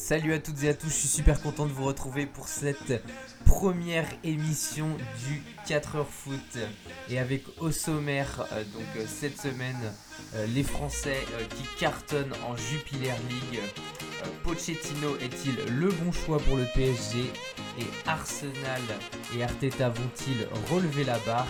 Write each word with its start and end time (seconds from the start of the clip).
Salut 0.00 0.32
à 0.32 0.38
toutes 0.38 0.64
et 0.64 0.68
à 0.70 0.74
tous, 0.74 0.88
je 0.88 0.94
suis 0.94 1.08
super 1.08 1.40
content 1.40 1.66
de 1.66 1.72
vous 1.72 1.84
retrouver 1.84 2.24
pour 2.24 2.48
cette 2.48 3.04
première 3.44 4.08
émission 4.24 4.88
du 5.28 5.42
4h 5.68 6.04
foot. 6.04 6.58
Et 7.10 7.18
avec 7.18 7.44
au 7.60 7.70
sommaire, 7.70 8.46
euh, 8.50 8.64
donc 8.64 8.86
euh, 8.96 9.04
cette 9.06 9.38
semaine, 9.38 9.76
euh, 10.34 10.46
les 10.48 10.64
Français 10.64 11.18
qui 11.50 11.78
cartonnent 11.78 12.32
en 12.48 12.56
Jupiler 12.56 13.12
League. 13.28 13.60
Pochettino 14.42 15.16
est-il 15.18 15.54
le 15.76 15.90
bon 15.90 16.10
choix 16.12 16.38
pour 16.38 16.56
le 16.56 16.64
PSG 16.74 17.20
Et 17.78 18.08
Arsenal 18.08 18.82
et 19.36 19.44
Arteta 19.44 19.90
vont-ils 19.90 20.48
relever 20.74 21.04
la 21.04 21.18
barre? 21.20 21.46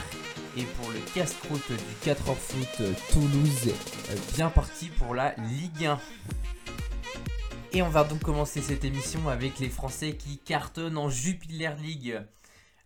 Et 0.56 0.64
pour 0.64 0.90
le 0.90 0.98
casse-croûte 1.14 1.68
du 1.68 2.10
4h 2.10 2.34
foot, 2.34 2.82
Toulouse 3.12 3.72
bien 4.34 4.50
parti 4.50 4.88
pour 4.88 5.14
la 5.14 5.34
Ligue 5.36 5.86
1. 5.86 6.00
Et 7.72 7.82
on 7.82 7.88
va 7.88 8.02
donc 8.02 8.22
commencer 8.22 8.60
cette 8.60 8.84
émission 8.84 9.28
avec 9.28 9.60
les 9.60 9.68
Français 9.68 10.16
qui 10.16 10.38
cartonnent 10.38 10.98
en 10.98 11.08
Jupiler 11.08 11.70
League. 11.80 12.20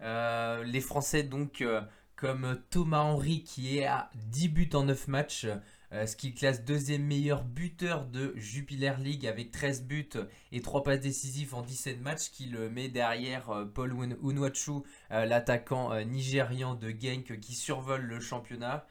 Euh, 0.02 0.62
les 0.62 0.82
Français 0.82 1.22
donc 1.22 1.62
euh, 1.62 1.80
comme 2.16 2.60
Thomas 2.68 3.00
Henry 3.00 3.44
qui 3.44 3.78
est 3.78 3.86
à 3.86 4.10
10 4.14 4.48
buts 4.50 4.70
en 4.74 4.82
9 4.84 5.08
matchs, 5.08 5.46
euh, 5.92 6.06
ce 6.06 6.16
qui 6.16 6.34
classe 6.34 6.66
deuxième 6.66 7.02
meilleur 7.02 7.44
buteur 7.44 8.04
de 8.04 8.34
Jupiler 8.36 8.92
League 8.98 9.26
avec 9.26 9.52
13 9.52 9.84
buts 9.84 10.10
et 10.52 10.60
3 10.60 10.82
passes 10.82 11.00
décisives 11.00 11.54
en 11.54 11.62
17 11.62 12.02
matchs 12.02 12.30
qui 12.30 12.44
le 12.44 12.68
met 12.68 12.88
derrière 12.88 13.66
Paul 13.74 13.94
Unwachu, 14.22 14.82
l'attaquant 15.08 15.98
nigérian 16.04 16.74
de 16.74 16.90
Genk 16.90 17.40
qui 17.40 17.54
survole 17.54 18.02
le 18.02 18.20
championnat. 18.20 18.86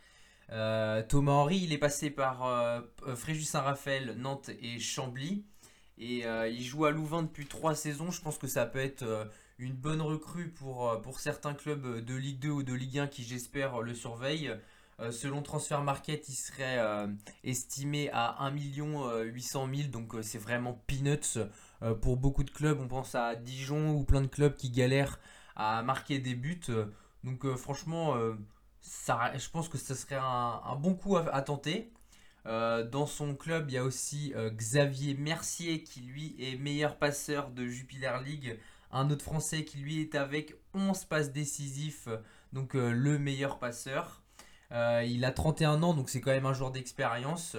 Thomas 0.49 1.33
Henry, 1.33 1.59
il 1.59 1.71
est 1.71 1.77
passé 1.77 2.09
par 2.09 2.83
Fréjus 3.15 3.43
Saint-Raphaël, 3.43 4.15
Nantes 4.17 4.49
et 4.59 4.79
Chambly. 4.79 5.45
Et 5.97 6.25
euh, 6.25 6.47
il 6.47 6.63
joue 6.63 6.85
à 6.85 6.91
Louvain 6.91 7.23
depuis 7.23 7.45
trois 7.45 7.75
saisons. 7.75 8.11
Je 8.11 8.21
pense 8.21 8.37
que 8.37 8.47
ça 8.47 8.65
peut 8.65 8.79
être 8.79 9.03
euh, 9.03 9.25
une 9.59 9.73
bonne 9.73 10.01
recrue 10.01 10.49
pour, 10.49 10.89
euh, 10.89 10.97
pour 10.97 11.19
certains 11.19 11.53
clubs 11.53 12.03
de 12.03 12.15
Ligue 12.15 12.39
2 12.39 12.49
ou 12.49 12.63
de 12.63 12.73
Ligue 12.73 12.99
1 12.99 13.07
qui, 13.07 13.23
j'espère, 13.23 13.81
le 13.81 13.93
surveillent. 13.93 14.51
selon 15.11 15.41
Transfer 15.41 15.81
Market, 15.81 16.29
il 16.29 16.35
serait 16.35 16.79
estimé 17.43 18.09
à 18.13 18.43
1 18.43 18.51
800 18.51 19.69
000. 19.73 19.89
Donc 19.89 20.15
c'est 20.21 20.37
vraiment 20.37 20.81
peanuts 20.87 21.39
pour 22.01 22.17
beaucoup 22.17 22.43
de 22.43 22.51
clubs. 22.51 22.79
On 22.79 22.87
pense 22.87 23.15
à 23.15 23.35
Dijon 23.35 23.91
ou 23.91 24.03
plein 24.03 24.21
de 24.21 24.27
clubs 24.27 24.55
qui 24.55 24.69
galèrent 24.69 25.19
à 25.55 25.83
marquer 25.83 26.19
des 26.19 26.35
buts. 26.35 26.61
Donc 27.23 27.45
franchement, 27.55 28.15
ça, 28.81 29.35
je 29.37 29.49
pense 29.49 29.69
que 29.69 29.77
ce 29.77 29.95
serait 29.95 30.19
un, 30.19 30.75
bon 30.77 30.93
coup 30.95 31.17
à 31.17 31.41
tenter. 31.41 31.91
Euh, 32.45 32.83
dans 32.83 33.05
son 33.05 33.35
club, 33.35 33.69
il 33.69 33.75
y 33.75 33.77
a 33.77 33.83
aussi 33.83 34.33
euh, 34.35 34.49
Xavier 34.49 35.13
Mercier 35.13 35.83
qui 35.83 36.01
lui 36.01 36.35
est 36.39 36.57
meilleur 36.57 36.97
passeur 36.97 37.49
de 37.49 37.65
Jupiler 37.65 38.13
League. 38.25 38.59
Un 38.91 39.09
autre 39.09 39.23
Français 39.23 39.63
qui 39.63 39.77
lui 39.77 40.01
est 40.01 40.15
avec 40.15 40.55
11 40.73 41.05
passes 41.05 41.31
décisifs, 41.31 42.09
donc 42.51 42.75
euh, 42.75 42.91
le 42.91 43.17
meilleur 43.17 43.59
passeur. 43.59 44.21
il 44.71 45.23
a 45.25 45.31
31 45.31 45.83
ans, 45.83 45.93
donc 45.93 46.09
c'est 46.09 46.21
quand 46.21 46.31
même 46.31 46.45
un 46.45 46.53
joueur 46.53 46.71
d'expérience. 46.71 47.55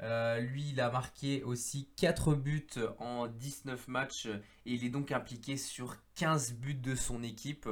lui, 0.00 0.70
il 0.70 0.80
a 0.80 0.90
marqué 0.90 1.42
aussi 1.42 1.88
4 1.96 2.34
buts 2.34 2.66
en 2.98 3.26
19 3.26 3.88
matchs 3.88 4.26
et 4.26 4.72
il 4.74 4.84
est 4.84 4.90
donc 4.90 5.12
impliqué 5.12 5.56
sur 5.56 5.96
15 6.14 6.54
buts 6.54 6.74
de 6.74 6.94
son 6.94 7.22
équipe. 7.22 7.68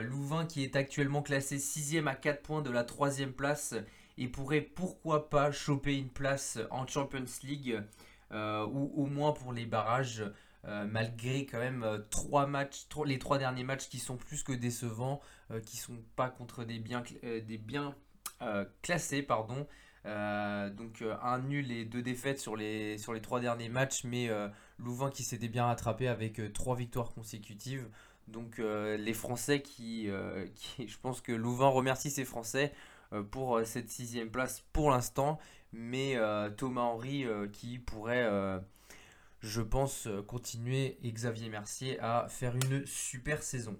Louvain 0.00 0.44
qui 0.44 0.64
est 0.64 0.74
actuellement 0.74 1.22
classé 1.22 1.58
6 1.58 1.98
à 2.06 2.14
4 2.14 2.42
points 2.42 2.62
de 2.62 2.70
la 2.70 2.82
3 2.82 3.10
place 3.36 3.74
il 4.18 4.30
pourrait 4.30 4.60
pourquoi 4.60 5.30
pas 5.30 5.52
choper 5.52 5.96
une 5.96 6.08
place 6.08 6.58
en 6.70 6.86
Champions 6.86 7.24
League 7.44 7.80
euh, 8.32 8.66
ou 8.66 8.92
au 8.96 9.06
moins 9.06 9.32
pour 9.32 9.52
les 9.52 9.64
barrages. 9.64 10.24
Euh, 10.64 10.86
malgré 10.90 11.46
quand 11.46 11.60
même 11.60 11.84
euh, 11.84 11.98
les 13.06 13.18
trois 13.20 13.38
derniers 13.38 13.62
matchs 13.62 13.88
qui 13.88 14.00
sont 14.00 14.16
plus 14.16 14.42
que 14.42 14.52
décevants, 14.52 15.20
qui 15.64 15.76
sont 15.78 15.96
pas 16.16 16.28
contre 16.28 16.64
des 16.64 16.78
biens, 16.78 17.02
classés, 18.82 19.22
pardon. 19.22 19.66
donc 20.04 21.02
un 21.22 21.38
nul 21.38 21.70
et 21.72 21.84
deux 21.86 22.02
défaites 22.02 22.38
sur 22.38 22.54
les, 22.56 22.96
trois 23.22 23.40
derniers 23.40 23.70
matchs, 23.70 24.04
mais 24.04 24.28
Louvain 24.78 25.10
qui 25.10 25.22
s'était 25.22 25.48
bien 25.48 25.64
rattrapé 25.64 26.06
avec 26.08 26.52
trois 26.52 26.76
victoires 26.76 27.14
consécutives. 27.14 27.88
Donc 28.26 28.58
les 28.58 29.14
Français 29.14 29.62
qui, 29.62 30.08
je 30.08 30.98
pense 31.00 31.22
que 31.22 31.32
Louvain 31.32 31.68
remercie 31.68 32.10
ses 32.10 32.26
Français 32.26 32.74
euh, 32.74 32.97
pour 33.30 33.56
euh, 33.56 33.64
cette 33.64 33.90
sixième 33.90 34.30
place 34.30 34.64
pour 34.72 34.90
l'instant. 34.90 35.38
Mais 35.72 36.16
euh, 36.16 36.50
Thomas 36.50 36.82
Henry 36.82 37.26
qui 37.52 37.78
pourrait, 37.78 38.26
je 39.40 39.60
pense, 39.60 40.08
continuer 40.26 40.98
et 41.02 41.12
Xavier 41.12 41.50
Mercier 41.50 42.00
à 42.00 42.26
faire 42.28 42.56
une 42.56 42.86
super 42.86 43.42
saison. 43.42 43.78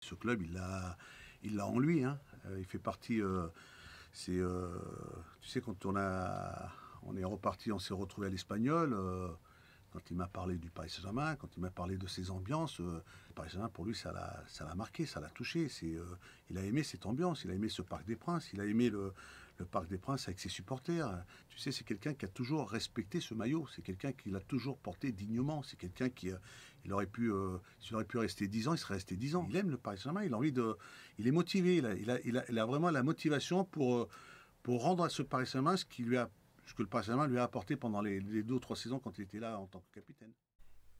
Ce 0.00 0.14
club, 0.14 0.42
il 0.42 0.52
l'a 0.52 0.98
il 1.42 1.60
en 1.60 1.78
lui. 1.78 2.04
Hein. 2.04 2.20
il 2.58 2.66
fait 2.66 2.78
partie. 2.78 3.20
c'est, 4.12 4.40
tu 5.40 5.48
sais, 5.48 5.62
quand 5.62 5.86
on, 5.86 5.96
a, 5.96 6.68
on 7.02 7.16
est 7.16 7.24
reparti, 7.24 7.72
on 7.72 7.78
s'est 7.78 7.94
retrouvé 7.94 8.26
à 8.26 8.30
l'Espagnol 8.30 8.94
quand 9.92 10.10
il 10.10 10.16
m'a 10.16 10.26
parlé 10.26 10.56
du 10.56 10.70
Paris 10.70 10.90
Saint-Germain, 10.90 11.36
quand 11.36 11.48
il 11.56 11.60
m'a 11.60 11.70
parlé 11.70 11.96
de 11.96 12.06
ses 12.06 12.30
ambiances, 12.30 12.80
euh, 12.80 13.02
le 13.28 13.34
Paris 13.34 13.50
Saint-Germain, 13.50 13.68
pour 13.68 13.84
lui, 13.84 13.94
ça 13.94 14.12
l'a, 14.12 14.74
marqué, 14.74 15.06
ça 15.06 15.20
l'a 15.20 15.28
touché. 15.28 15.68
Euh, 15.82 16.04
il 16.50 16.58
a 16.58 16.62
aimé 16.62 16.82
cette 16.82 17.06
ambiance, 17.06 17.44
il 17.44 17.50
a 17.50 17.54
aimé 17.54 17.68
ce 17.68 17.82
Parc 17.82 18.06
des 18.06 18.16
Princes, 18.16 18.50
il 18.52 18.60
a 18.60 18.64
aimé 18.64 18.90
le, 18.90 19.12
Parc 19.70 19.86
des 19.86 19.98
Princes 19.98 20.26
avec 20.26 20.40
ses 20.40 20.48
supporters. 20.48 21.08
Tu 21.48 21.58
sais, 21.58 21.70
c'est 21.70 21.84
quelqu'un 21.84 22.14
qui 22.14 22.24
a 22.24 22.28
toujours 22.28 22.68
respecté 22.68 23.20
ce 23.20 23.32
maillot, 23.32 23.68
c'est 23.72 23.82
quelqu'un 23.82 24.10
qui 24.10 24.30
l'a 24.30 24.40
toujours 24.40 24.76
porté 24.76 25.12
dignement, 25.12 25.62
c'est 25.62 25.78
quelqu'un 25.78 26.08
qui, 26.08 26.32
euh, 26.32 26.36
il 26.84 26.92
aurait 26.92 27.06
pu, 27.06 27.30
s'il 27.80 27.94
aurait 27.94 28.04
pu 28.04 28.18
rester 28.18 28.48
10 28.48 28.68
ans, 28.68 28.74
il 28.74 28.78
serait 28.78 28.94
resté 28.94 29.14
10 29.14 29.36
ans. 29.36 29.46
Il 29.48 29.56
aime 29.56 29.70
le 29.70 29.76
Paris 29.76 29.98
Saint-Germain, 29.98 30.24
il 30.24 30.34
a 30.34 30.36
envie 30.36 30.50
de, 30.50 30.76
il 31.18 31.28
est 31.28 31.32
motivé, 31.32 31.76
il 31.76 31.86
a, 31.86 31.94
il 31.94 32.10
a, 32.10 32.18
il 32.24 32.38
a, 32.38 32.44
il 32.48 32.58
a 32.58 32.66
vraiment 32.66 32.90
la 32.90 33.04
motivation 33.04 33.64
pour, 33.64 34.08
pour 34.64 34.82
rendre 34.82 35.04
à 35.04 35.08
ce 35.08 35.22
Paris 35.22 35.46
Saint-Germain 35.46 35.76
ce 35.76 35.84
qui 35.84 36.02
lui 36.02 36.16
a 36.16 36.28
ce 36.66 36.74
que 36.74 36.82
le 36.82 36.88
Paris 36.88 37.04
Saint-Germain 37.04 37.26
lui 37.26 37.38
a 37.38 37.44
apporté 37.44 37.76
pendant 37.76 38.00
les, 38.00 38.20
deux 38.20 38.54
ou 38.54 38.60
trois 38.60 38.76
saisons 38.76 38.98
quand 38.98 39.18
il 39.18 39.22
était 39.22 39.40
là 39.40 39.58
en 39.58 39.66
tant 39.66 39.80
que 39.80 39.94
capitaine. 39.94 40.32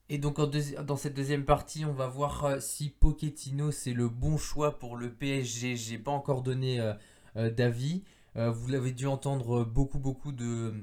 Et 0.09 0.19
donc 0.19 0.41
dans 0.41 0.97
cette 0.97 1.15
deuxième 1.15 1.45
partie, 1.45 1.85
on 1.85 1.93
va 1.93 2.07
voir 2.07 2.45
euh, 2.45 2.61
si 2.61 2.91
Pochettino 2.91 3.71
c'est 3.71 3.93
le 3.93 4.09
bon 4.09 4.37
choix 4.37 4.79
pour 4.79 4.97
le 4.97 5.13
PSG. 5.13 5.77
J'ai 5.77 5.99
pas 5.99 6.11
encore 6.11 6.43
donné 6.43 6.81
euh, 6.81 6.93
euh, 7.37 7.51
d'avis. 7.51 8.03
vous 8.35 8.69
l'avez 8.69 8.93
dû 8.93 9.07
entendre 9.07 9.65
beaucoup 9.65 9.99
beaucoup 9.99 10.33
de 10.33 10.75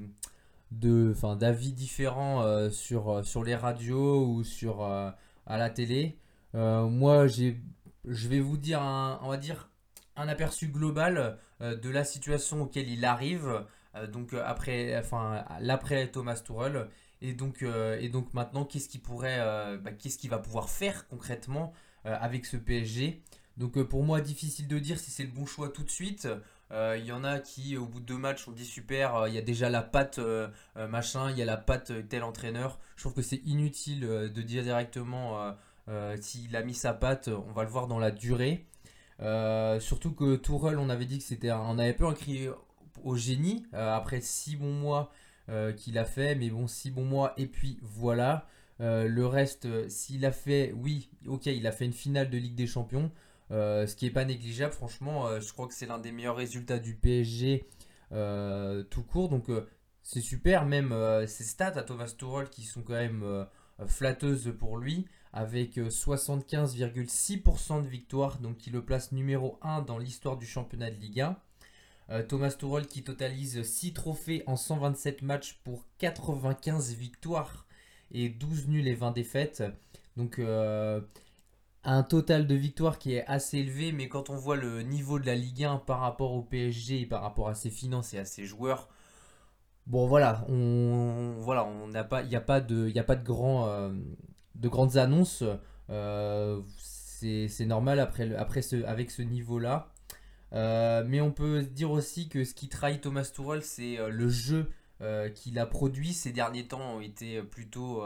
d'avis 0.72 1.74
différents 1.74 2.70
sur 2.70 3.26
sur 3.26 3.44
les 3.44 3.56
radios 3.56 4.26
ou 4.26 4.44
sur 4.44 4.84
à 4.84 5.18
la 5.48 5.70
télé. 5.70 6.20
moi 6.54 7.28
j'ai 7.28 7.60
je 8.06 8.28
vais 8.28 8.40
vous 8.40 8.58
dire 8.58 8.80
on 8.82 9.30
va 9.30 9.38
dire 9.38 9.70
un 10.16 10.28
aperçu 10.28 10.68
global 10.68 11.40
de 11.60 11.90
la 11.90 12.04
situation 12.04 12.62
auquel 12.62 12.88
il 12.88 13.04
arrive. 13.04 13.66
Euh, 14.00 14.08
donc 14.08 14.34
euh, 14.34 14.42
après, 14.46 14.98
enfin 14.98 15.44
l'après 15.60 16.08
Thomas 16.08 16.42
Tuchel. 16.44 16.88
Et 17.22 17.34
donc, 17.34 17.64
euh, 17.64 18.00
et 18.00 18.10
donc 18.10 18.34
maintenant, 18.34 18.64
qu'est-ce 18.64 18.88
qu'il 18.88 19.02
pourrait, 19.02 19.40
bah, 19.84 19.92
qu'est-ce 19.92 20.18
qu'il 20.18 20.30
va 20.30 20.40
pouvoir 20.40 20.70
faire 20.70 21.08
concrètement 21.10 21.74
avec 22.06 22.46
ce 22.46 22.56
PSG 22.56 23.22
Donc 23.58 23.82
pour 23.84 24.04
moi, 24.04 24.22
difficile 24.22 24.68
de 24.68 24.80
dire 24.80 24.98
si 25.00 25.12
c'est 25.12 25.24
le 25.24 25.32
bon 25.32 25.46
choix 25.46 25.70
tout 25.70 25.84
de 25.84 25.90
suite. 25.90 26.30
Il 26.72 27.04
y 27.04 27.12
en 27.12 27.26
a 27.26 27.40
qui, 27.40 27.76
au 27.76 27.86
bout 27.88 28.00
de 28.00 28.06
deux 28.06 28.18
matchs, 28.18 28.48
ont 28.48 28.54
dit 28.54 28.66
super, 28.66 29.28
il 29.28 29.34
y 29.34 29.38
a 29.38 29.42
déjà 29.42 29.70
la 29.70 29.82
patte 29.82 30.20
machin, 30.78 31.30
il 31.32 31.38
y 31.38 31.42
a 31.42 31.46
la 31.46 31.58
patte 31.58 31.92
tel 32.08 32.24
entraîneur. 32.24 32.80
Je 32.96 33.04
trouve 33.04 33.16
que 33.16 33.22
c'est 33.22 33.42
inutile 33.46 34.02
de 34.02 34.42
dire 34.42 34.64
directement 34.64 35.56
s'il 36.22 36.56
a 36.56 36.64
mis 36.64 36.74
sa 36.74 36.94
patte, 36.94 37.28
on 37.28 37.52
va 37.52 37.64
le 37.64 37.70
voir 37.70 37.88
dans 37.88 38.00
la 38.00 38.12
durée. 38.12 38.66
surtout 39.82 40.14
que 40.14 40.38
Tourelle, 40.38 40.80
on 40.80 40.90
avait 40.90 41.06
dit 41.06 41.18
que 41.18 41.26
c'était, 41.26 41.52
on 41.52 41.78
avait 41.80 41.94
peu 41.94 42.10
écrit 42.10 42.48
au 43.04 43.16
génie 43.16 43.66
euh, 43.74 43.94
après 43.94 44.22
six 44.22 44.56
bons 44.56 44.74
mois 44.74 45.12
euh, 45.50 45.74
qu'il 45.74 45.98
a 45.98 46.06
fait. 46.06 46.36
Mais 46.36 46.50
bon, 46.50 46.68
six 46.68 46.92
bons 46.92 47.06
mois 47.06 47.34
et 47.38 47.48
puis 47.48 47.80
voilà. 47.82 48.48
Euh, 48.82 49.08
le 49.08 49.26
reste, 49.26 49.90
s'il 49.90 50.26
a 50.26 50.32
fait, 50.32 50.74
oui, 50.76 51.10
ok, 51.28 51.48
il 51.48 51.68
a 51.68 51.72
fait 51.72 51.86
une 51.86 51.94
finale 51.94 52.30
de 52.30 52.38
Ligue 52.38 52.56
des 52.56 52.68
Champions. 52.68 53.12
ce 53.50 53.94
qui 53.96 54.06
n'est 54.06 54.12
pas 54.12 54.26
négligeable, 54.26 54.74
franchement, 54.74 55.40
je 55.40 55.52
crois 55.52 55.68
que 55.68 55.74
c'est 55.74 55.86
l'un 55.86 56.00
des 56.00 56.12
meilleurs 56.12 56.38
résultats 56.38 56.80
du 56.80 56.96
PSG 56.96 57.68
tout 58.12 59.04
court. 59.04 59.30
Donc 59.30 59.48
c'est 60.02 60.22
super, 60.22 60.66
même 60.66 60.96
ses 61.28 61.44
stats 61.44 61.78
à 61.78 61.84
Thomas 61.84 62.14
Tuchel 62.18 62.50
qui 62.50 62.64
sont 62.64 62.82
quand 62.82 62.94
même 62.94 63.46
flatteuses 63.86 64.54
pour 64.58 64.78
lui, 64.78 65.06
avec 65.34 65.78
75,6% 65.78 67.84
de 67.84 67.88
victoire, 67.88 68.40
donc 68.40 68.58
qui 68.58 68.70
le 68.70 68.84
place 68.84 69.12
numéro 69.12 69.60
1 69.62 69.82
dans 69.82 69.98
l'histoire 69.98 70.38
du 70.38 70.46
championnat 70.46 70.90
de 70.90 70.96
Ligue 70.96 71.22
1. 71.22 71.38
Euh, 72.12 72.24
Thomas 72.24 72.52
Tuchel 72.52 72.88
qui 72.88 73.04
totalise 73.04 73.62
6 73.62 73.94
trophées 73.94 74.44
en 74.48 74.56
127 74.56 75.22
matchs 75.22 75.60
pour 75.64 75.86
95 76.00 76.94
victoires 76.96 77.66
et 78.12 78.30
12 78.30 78.68
nuls 78.68 78.88
et 78.88 78.96
20 78.96 79.12
défaites. 79.12 79.64
Donc 80.18 80.40
euh, 80.40 81.02
un 81.84 82.04
total 82.04 82.48
de 82.48 82.56
victoires 82.56 82.98
qui 82.98 83.14
est 83.14 83.26
assez 83.28 83.60
élevé, 83.60 83.92
mais 83.92 84.08
quand 84.10 84.30
on 84.30 84.36
voit 84.36 84.56
le 84.56 84.82
niveau 84.82 85.20
de 85.20 85.26
la 85.28 85.36
Ligue 85.36 85.66
1 85.66 85.78
par 85.78 86.00
rapport 86.00 86.34
au 86.34 86.42
PSG 86.42 87.02
et 87.02 87.06
par 87.06 87.22
rapport 87.22 87.50
à 87.50 87.56
ses 87.56 87.70
finances 87.70 88.14
et 88.14 88.20
à 88.20 88.26
ses 88.26 88.46
joueurs, 88.46 88.90
Bon 89.88 90.06
voilà, 90.06 90.46
n'a 91.88 92.04
pas, 92.04 92.22
il 92.22 92.30
n'y 92.30 92.36
a 92.36 92.42
pas 92.42 92.62
de, 92.62 92.94
euh, 92.96 93.94
de 94.54 94.68
grandes 94.68 94.98
annonces. 94.98 95.44
C'est 96.78 97.66
normal 97.66 98.00
avec 98.00 99.12
ce 99.12 99.22
niveau-là. 99.24 99.92
Euh, 100.54 101.04
mais 101.06 101.22
on 101.22 101.32
peut 101.32 101.64
dire 101.64 101.92
aussi 101.92 102.30
que 102.30 102.44
ce 102.44 102.54
qui 102.54 102.70
trahit 102.70 103.02
Thomas 103.02 103.30
Tuchel, 103.34 103.64
c'est 103.64 103.98
le 104.10 104.30
jeu 104.30 104.72
qu'il 105.36 105.58
a 105.60 105.66
produit 105.66 106.12
ces 106.12 106.34
derniers 106.34 106.68
temps 106.68 106.96
ont 106.96 107.02
été 107.02 107.42
plutôt 107.42 108.04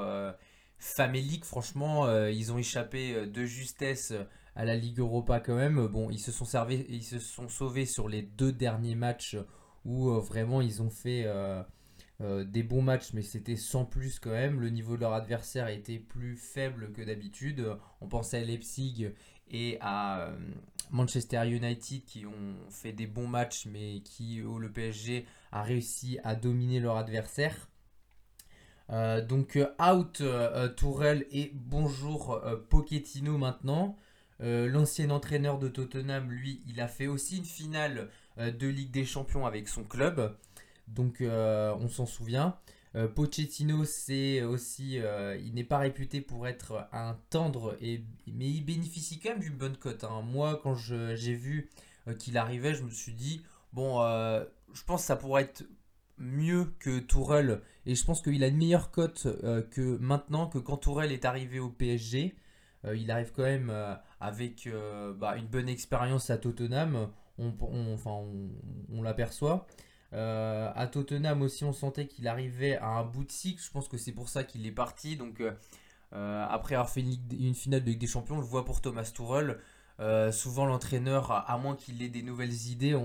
faméliques. 0.78 1.46
Franchement, 1.46 2.08
ils 2.28 2.52
ont 2.52 2.60
échappé 2.60 3.26
de 3.26 3.46
justesse 3.46 4.14
à 4.56 4.66
la 4.66 4.76
Ligue 4.76 5.00
Europa 5.00 5.40
quand 5.40 5.56
même. 5.56 5.88
Bon, 5.88 6.10
ils 6.10 6.20
se 6.20 6.32
sont 6.32 6.46
servis, 6.46 6.86
ils 6.90 7.04
se 7.04 7.20
sont 7.20 7.50
sauvés 7.50 7.86
sur 7.86 8.08
les 8.10 8.22
deux 8.22 8.52
derniers 8.52 8.96
matchs 8.96 9.38
où 9.86 10.10
euh, 10.10 10.20
vraiment 10.20 10.62
ils 10.62 10.82
ont 10.82 10.90
fait 10.90 11.24
euh, 11.26 11.62
euh, 12.22 12.44
des 12.44 12.64
bons 12.64 12.82
matchs, 12.82 13.14
mais 13.14 13.22
c'était 13.22 13.56
sans 13.56 13.86
plus 13.86 14.20
quand 14.20 14.32
même. 14.32 14.60
Le 14.60 14.70
niveau 14.70 14.96
de 14.96 15.02
leur 15.02 15.14
adversaire 15.14 15.68
était 15.68 16.00
plus 16.00 16.38
faible 16.38 16.92
que 16.94 17.02
d'habitude. 17.02 17.66
On 18.02 18.08
pensait 18.08 18.38
à 18.38 18.44
Leipzig 18.44 19.12
et 19.54 19.78
à 19.80 20.30
Manchester 20.92 21.48
United 21.48 22.04
qui 22.06 22.26
ont 22.26 22.56
fait 22.70 22.92
des 22.92 23.08
bons 23.08 23.28
matchs, 23.28 23.66
mais 23.66 24.02
qui, 24.02 24.42
où 24.42 24.60
le 24.60 24.72
PSG 24.72 25.26
a 25.52 25.64
réussi 25.64 26.20
à 26.24 26.36
dominer 26.36 26.80
leur 26.80 26.98
adversaire. 26.98 27.70
donc 28.90 29.58
out 29.82 30.22
Tourelle 30.76 31.26
et 31.32 31.52
bonjour 31.54 32.42
Pochettino 32.70 33.38
maintenant. 33.38 33.96
L'ancien 34.40 35.10
entraîneur 35.10 35.58
de 35.60 35.70
Tottenham, 35.70 36.30
lui, 36.30 36.62
il 36.68 36.82
a 36.82 36.88
fait 36.90 37.08
aussi 37.08 37.38
une 37.38 37.46
finale 37.46 38.10
euh, 38.40 38.52
de 38.52 38.68
Ligue 38.68 38.92
des 38.92 39.06
Champions 39.06 39.46
avec 39.46 39.68
son 39.68 39.84
club. 39.84 40.36
Donc 40.88 41.22
euh, 41.22 41.74
on 41.80 41.88
s'en 41.88 42.06
souvient. 42.06 42.58
Euh, 42.96 43.08
Pochettino, 43.08 43.86
c'est 43.86 44.44
aussi, 44.44 45.00
il 45.44 45.54
n'est 45.54 45.64
pas 45.64 45.80
réputé 45.80 46.22
pour 46.22 46.48
être 46.48 46.88
un 46.92 47.18
tendre, 47.30 47.76
et, 47.82 48.04
mais 48.28 48.50
il 48.50 48.62
bénéficie 48.62 49.20
quand 49.20 49.30
même 49.30 49.40
d'une 49.40 49.58
bonne 49.58 49.78
cote. 49.78 50.04
Hein. 50.04 50.22
Moi, 50.22 50.60
quand 50.64 50.76
j'ai 50.76 51.34
vu 51.34 51.70
qu'il 52.20 52.38
arrivait, 52.38 52.74
je 52.76 52.84
me 52.84 52.92
suis 52.92 53.14
dit, 53.14 53.44
bon, 53.72 54.00
je 54.74 54.84
pense 54.86 55.02
que 55.02 55.08
ça 55.08 55.16
pourrait 55.16 55.44
être 55.44 55.64
mieux 56.20 56.66
que 56.80 57.00
Tourelle, 57.00 57.62
et 57.86 57.96
je 57.96 58.06
pense 58.06 58.22
qu'il 58.22 58.44
a 58.44 58.48
une 58.48 58.58
meilleure 58.58 58.92
cote 58.92 59.28
que 59.72 59.98
maintenant, 59.98 60.48
que 60.48 60.60
quand 60.60 60.78
Tourelle 60.78 61.12
est 61.12 61.26
arrivé 61.26 61.60
au 61.60 61.70
PSG. 61.70 62.36
il 62.94 63.10
arrive 63.10 63.32
quand 63.32 63.44
même 63.44 63.74
avec 64.20 64.70
bah, 65.18 65.36
une 65.38 65.48
bonne 65.48 65.70
expérience 65.70 66.30
à 66.30 66.38
Tottenham 66.38 67.10
on, 67.38 69.02
l'aperçoit. 69.02 69.68
Euh, 70.14 70.72
à 70.76 70.88
Tottenham 70.88 71.42
aussi, 71.42 71.64
on 71.64 71.74
sentait 71.74 72.08
qu'il 72.08 72.28
arrivait 72.28 72.78
à 72.78 72.88
un 72.88 73.04
bout 73.04 73.24
de 73.24 73.32
cycle. 73.32 73.62
Je 73.62 73.72
pense 73.72 73.88
que 73.88 73.98
c'est 73.98 74.12
pour 74.12 74.30
ça 74.30 74.44
qu'il 74.44 74.66
est 74.68 74.72
parti. 74.72 75.18
Donc, 75.18 75.42
euh, 75.42 75.54
euh, 76.14 76.46
après 76.50 76.76
avoir 76.76 76.90
fait 76.90 77.02
une, 77.02 77.56
finale 77.56 77.84
de 77.84 77.90
Ligue 77.90 78.00
des 78.00 78.08
Champions, 78.08 78.36
on 78.36 78.40
le 78.40 78.46
voit 78.46 78.66
pour 78.66 78.82
Thomas 78.82 79.12
Tuchel. 79.14 79.60
souvent, 80.32 80.66
l'entraîneur, 80.66 81.32
à, 81.32 81.58
moins 81.58 81.76
qu'il 81.76 82.02
ait 82.02 82.10
des 82.10 82.24
nouvelles 82.24 82.68
idées, 82.68 82.96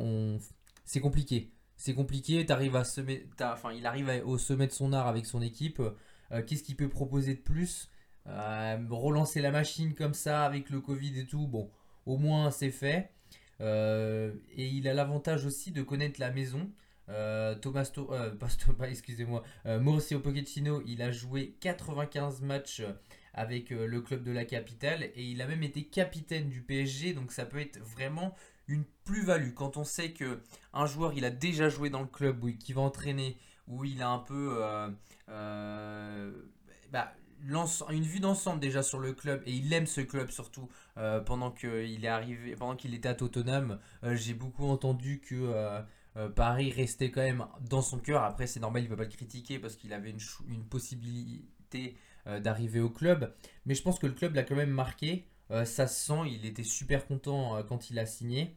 c'est 0.85 1.01
compliqué. 1.01 1.53
C'est 1.77 1.95
compliqué. 1.95 2.45
Il 2.47 3.87
arrive 3.87 4.23
au 4.27 4.39
sommet 4.39 4.67
de 4.67 4.73
son 4.73 4.93
art 4.93 5.09
avec 5.09 5.27
son 5.27 5.41
équipe. 5.43 5.83
Qu'est-ce 6.47 6.63
qu'il 6.63 6.77
peut 6.77 6.89
proposer 6.89 7.35
de 7.35 7.41
plus? 7.41 7.91
Relancer 8.27 9.41
la 9.41 9.51
machine 9.51 9.95
comme 9.95 10.15
ça 10.15 10.45
avec 10.45 10.69
le 10.71 10.81
Covid 10.81 11.19
et 11.19 11.27
tout. 11.27 11.47
Bon, 11.47 11.71
au 12.05 12.19
moins, 12.19 12.51
c'est 12.51 12.71
fait. 12.71 13.11
Et 13.61 14.67
il 14.67 14.87
a 14.89 14.93
l'avantage 14.93 15.47
aussi 15.47 15.73
de 15.73 15.83
connaître 15.83 16.21
la 16.21 16.31
maison. 16.31 16.71
Euh, 17.09 17.55
Thomas, 17.55 17.91
euh, 17.99 18.35
excusez-moi, 18.89 19.43
Mauricio 19.65 20.21
Pochettino, 20.21 20.83
il 20.87 21.03
a 21.03 21.11
joué 21.11 21.57
95 21.61 22.43
matchs 22.43 22.83
avec 23.35 23.71
le 23.71 24.01
club 24.01 24.25
de 24.25 24.33
la 24.33 24.45
capitale 24.45 25.05
et 25.15 25.23
il 25.23 25.41
a 25.43 25.47
même 25.47 25.63
été 25.63 25.85
capitaine 25.85 26.49
du 26.49 26.63
PSG, 26.63 27.13
donc 27.15 27.33
ça 27.33 27.45
peut 27.45 27.61
être 27.61 27.79
vraiment 27.79 28.35
une 28.67 28.85
plus-value. 29.05 29.55
Quand 29.55 29.77
on 29.77 29.85
sait 29.85 30.13
que 30.13 30.41
un 30.73 30.87
joueur 30.87 31.13
il 31.15 31.25
a 31.25 31.31
déjà 31.31 31.69
joué 31.69 31.89
dans 31.89 32.01
le 32.01 32.09
club 32.09 32.43
où 32.43 32.51
qui 32.53 32.73
va 32.73 32.81
entraîner, 32.81 33.39
où 33.69 33.85
il 33.85 34.03
a 34.03 34.09
un 34.09 34.19
peu 34.19 34.59
bah, 36.91 37.15
une 37.91 38.03
vue 38.03 38.21
d'ensemble 38.21 38.61
déjà 38.61 38.83
sur 38.83 38.99
le 38.99 39.13
club 39.13 39.43
et 39.47 39.53
il 39.53 39.73
aime 39.73 39.87
ce 39.87 40.01
club 40.01 40.31
surtout 40.31 40.69
euh, 40.97 41.21
pendant 41.21 41.51
qu'il 41.51 42.05
est 42.05 42.09
arrivé 42.09 42.57
pendant 42.57 42.77
qu'il 42.77 42.95
était 42.95 43.09
à 43.09 43.15
Tottenham 43.15 43.79
euh, 44.05 44.15
j'ai 44.15 44.35
beaucoup 44.35 44.67
entendu 44.67 45.21
que 45.21 45.83
euh, 46.17 46.29
Paris 46.29 46.73
restait 46.73 47.11
quand 47.11 47.23
même 47.23 47.47
dans 47.61 47.83
son 47.83 47.99
cœur. 47.99 48.23
Après 48.25 48.47
c'est 48.47 48.61
normal 48.61 48.83
il 48.83 48.87
ne 48.87 48.91
va 48.91 48.97
pas 48.97 49.05
le 49.05 49.11
critiquer 49.11 49.59
parce 49.59 49.77
qu'il 49.77 49.93
avait 49.93 50.11
une, 50.11 50.65
possibilité 50.65 51.97
d'arriver 52.43 52.81
au 52.81 52.91
club. 52.91 53.35
Mais 53.65 53.75
je 53.75 53.83
pense 53.83 53.99
que 53.99 54.07
le 54.07 54.13
club 54.13 54.35
l'a 54.35 54.43
quand 54.43 54.57
même 54.57 54.71
marqué. 54.71 55.29
Ça 55.65 55.87
se 55.87 56.07
sent 56.07 56.29
il 56.31 56.45
était 56.45 56.63
super 56.63 57.07
content 57.07 57.63
quand 57.63 57.91
il 57.91 57.99
a 57.99 58.07
signé. 58.07 58.57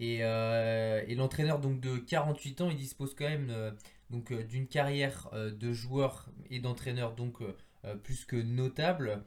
Et, 0.00 0.16
et 0.18 1.14
l'entraîneur 1.14 1.58
donc 1.58 1.80
de 1.80 1.96
48 1.96 2.60
ans 2.60 2.70
il 2.70 2.76
dispose 2.76 3.14
quand 3.14 3.28
même 3.28 3.74
d'une 4.10 4.66
carrière 4.66 5.30
de 5.32 5.72
joueur 5.72 6.28
et 6.50 6.58
d'entraîneur 6.58 7.14
donc 7.14 7.40
euh, 7.84 7.94
plus 7.94 8.24
que 8.24 8.36
notable. 8.36 9.24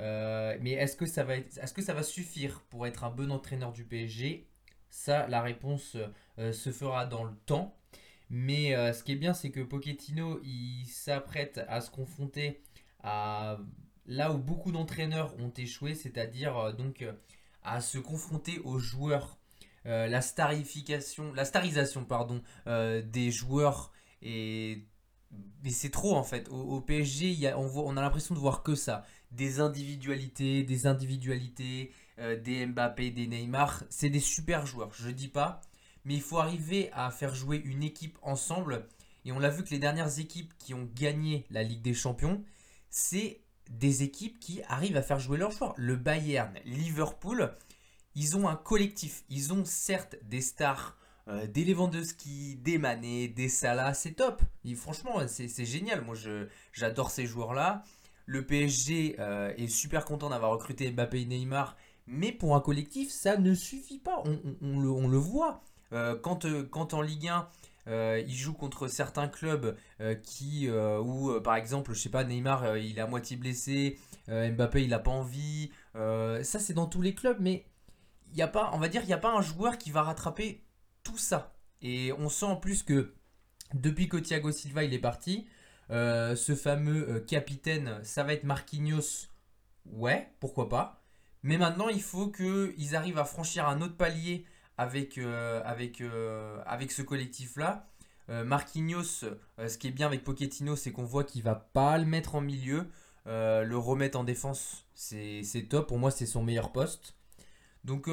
Euh, 0.00 0.58
mais 0.60 0.72
est-ce 0.72 0.96
que 0.96 1.06
ça 1.06 1.24
va 1.24 2.02
suffire 2.02 2.60
pour 2.68 2.86
être 2.86 3.04
un 3.04 3.10
bon 3.10 3.30
entraîneur 3.30 3.72
du 3.72 3.84
PSG 3.84 4.48
Ça, 4.96 5.26
la 5.26 5.42
réponse 5.42 5.96
euh, 6.38 6.52
se 6.52 6.70
fera 6.70 7.04
dans 7.04 7.24
le 7.24 7.34
temps. 7.46 7.76
Mais 8.30 8.72
ce 8.92 9.04
qui 9.04 9.12
est 9.12 9.16
bien, 9.16 9.34
c'est 9.34 9.50
que 9.50 9.60
Pochettino, 9.60 10.40
il 10.42 10.86
s'apprête 10.86 11.60
à 11.68 11.80
se 11.80 11.90
confronter 11.90 12.62
à 13.02 13.58
là 14.06 14.32
où 14.32 14.38
beaucoup 14.38 14.72
d'entraîneurs 14.72 15.38
ont 15.38 15.52
échoué, 15.56 15.94
c'est-à-dire 15.94 16.72
donc 16.74 17.04
à 17.62 17.80
se 17.80 17.98
confronter 17.98 18.58
aux 18.60 18.78
joueurs. 18.78 19.38
la 19.84 20.22
starification, 20.22 21.34
la 21.34 21.44
starisation 21.44 22.04
pardon, 22.06 22.42
des 22.66 23.30
joueurs 23.30 23.92
est 24.22 24.86
mais 25.62 25.70
c'est 25.70 25.90
trop 25.90 26.14
en 26.14 26.22
fait. 26.24 26.48
Au, 26.48 26.80
PSG, 26.80 27.52
on 27.54 27.96
a 27.96 28.02
l'impression 28.02 28.34
de 28.34 28.40
voir 28.40 28.62
que 28.62 28.74
ça. 28.74 29.04
Des 29.30 29.60
individualités, 29.60 30.62
des 30.62 30.86
individualités, 30.86 31.92
euh, 32.18 32.40
des 32.40 32.66
Mbappé, 32.66 33.10
des 33.10 33.26
Neymar. 33.26 33.84
C'est 33.90 34.10
des 34.10 34.20
super 34.20 34.66
joueurs, 34.66 34.92
je 34.94 35.10
dis 35.10 35.28
pas. 35.28 35.60
Mais 36.04 36.14
il 36.14 36.22
faut 36.22 36.38
arriver 36.38 36.90
à 36.92 37.10
faire 37.10 37.34
jouer 37.34 37.62
une 37.64 37.82
équipe 37.82 38.18
ensemble. 38.22 38.86
Et 39.24 39.32
on 39.32 39.38
l'a 39.38 39.48
vu 39.48 39.64
que 39.64 39.70
les 39.70 39.78
dernières 39.78 40.18
équipes 40.18 40.52
qui 40.58 40.74
ont 40.74 40.88
gagné 40.94 41.46
la 41.50 41.62
Ligue 41.62 41.82
des 41.82 41.94
Champions, 41.94 42.42
c'est 42.90 43.40
des 43.70 44.02
équipes 44.02 44.38
qui 44.38 44.62
arrivent 44.68 44.96
à 44.96 45.02
faire 45.02 45.18
jouer 45.18 45.38
leurs 45.38 45.50
joueurs. 45.50 45.74
Le 45.76 45.96
Bayern, 45.96 46.54
Liverpool, 46.66 47.54
ils 48.14 48.36
ont 48.36 48.48
un 48.48 48.56
collectif. 48.56 49.24
Ils 49.30 49.52
ont 49.52 49.64
certes 49.64 50.16
des 50.24 50.42
stars 50.42 50.96
euh, 51.26 51.46
des 51.46 51.64
Lewandowski, 51.64 52.56
des 52.56 52.76
Mané, 52.76 53.28
des 53.28 53.48
Salah, 53.48 53.94
c'est 53.94 54.12
top. 54.12 54.42
Et 54.64 54.74
franchement, 54.74 55.26
c'est 55.26 55.64
génial. 55.64 56.02
Moi, 56.02 56.14
j'adore 56.72 57.10
ces 57.10 57.26
joueurs-là. 57.26 57.82
Le 58.26 58.44
PSG 58.44 59.16
euh, 59.18 59.54
est 59.56 59.68
super 59.68 60.04
content 60.04 60.30
d'avoir 60.30 60.50
recruté 60.52 60.90
Mbappé 60.90 61.22
et 61.22 61.24
Neymar. 61.24 61.76
Mais 62.06 62.32
pour 62.32 62.54
un 62.54 62.60
collectif, 62.60 63.10
ça 63.10 63.36
ne 63.36 63.54
suffit 63.54 63.98
pas. 63.98 64.22
On, 64.60 64.78
le, 64.78 65.16
voit. 65.16 65.62
Euh, 65.92 66.16
quand, 66.16 66.46
quand, 66.70 66.94
en 66.94 67.02
Ligue 67.02 67.28
1, 67.28 67.48
il 68.26 68.34
joue 68.34 68.52
contre 68.52 68.88
certains 68.88 69.28
clubs 69.28 69.76
qui, 70.22 70.68
où 70.70 71.40
par 71.40 71.56
exemple, 71.56 71.94
je 71.94 72.00
sais 72.00 72.10
pas, 72.10 72.24
Neymar, 72.24 72.76
il 72.76 72.98
est 72.98 73.00
à 73.00 73.06
moitié 73.06 73.36
blessé, 73.36 73.98
Mbappé, 74.28 74.82
il 74.82 74.90
n'a 74.90 74.98
pas 74.98 75.10
envie. 75.10 75.70
ça, 75.94 76.58
c'est 76.58 76.74
dans 76.74 76.86
tous 76.86 77.02
les 77.02 77.14
clubs, 77.14 77.38
mais 77.40 77.64
il 78.32 78.38
y 78.38 78.42
a 78.42 78.48
pas, 78.48 78.70
on 78.74 78.78
va 78.78 78.88
dire, 78.88 79.02
il 79.02 79.06
n'y 79.06 79.12
a 79.12 79.18
pas 79.18 79.32
un 79.32 79.42
joueur 79.42 79.78
qui 79.78 79.90
va 79.90 80.02
rattraper 80.02 80.64
tout 81.04 81.18
ça. 81.18 81.54
Et 81.80 82.12
on 82.18 82.28
sent 82.28 82.46
en 82.46 82.56
plus 82.56 82.82
que 82.82 83.14
depuis 83.74 84.08
que 84.08 84.16
Thiago 84.16 84.50
Silva 84.50 84.84
il 84.84 84.92
est 84.92 84.98
parti, 84.98 85.46
euh, 85.90 86.34
ce 86.34 86.54
fameux 86.54 87.08
euh, 87.08 87.20
capitaine, 87.20 88.00
ça 88.02 88.24
va 88.24 88.32
être 88.32 88.44
Marquinhos. 88.44 89.28
Ouais, 89.86 90.32
pourquoi 90.40 90.68
pas. 90.68 91.03
Mais 91.44 91.58
maintenant, 91.58 91.88
il 91.88 92.02
faut 92.02 92.28
qu'ils 92.28 92.96
arrivent 92.96 93.18
à 93.18 93.24
franchir 93.24 93.68
un 93.68 93.80
autre 93.80 93.96
palier 93.96 94.44
avec, 94.76 95.18
euh, 95.18 95.62
avec, 95.64 96.02
avec 96.66 96.90
ce 96.90 97.02
collectif-là. 97.02 97.88
Marquinhos, 98.28 99.02
ce 99.04 99.78
qui 99.78 99.88
est 99.88 99.92
bien 99.92 100.06
avec 100.06 100.24
Pochettino, 100.24 100.74
c'est 100.74 100.90
qu'on 100.90 101.04
voit 101.04 101.22
qu'il 101.24 101.42
va 101.42 101.54
pas 101.54 101.98
le 101.98 102.06
mettre 102.06 102.34
en 102.34 102.40
milieu. 102.40 102.88
le 103.26 103.76
remettre 103.76 104.18
en 104.18 104.24
défense, 104.24 104.88
c'est 104.94 105.68
top. 105.68 105.86
Pour 105.86 105.98
moi, 105.98 106.10
c'est 106.10 106.26
son 106.26 106.42
meilleur 106.42 106.72
poste. 106.72 107.14
Donc, 107.84 108.08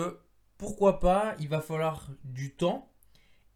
pourquoi 0.58 1.00
pas, 1.00 1.36
il 1.40 1.48
va 1.48 1.60
falloir 1.60 2.08
du 2.24 2.54
temps. 2.54 2.92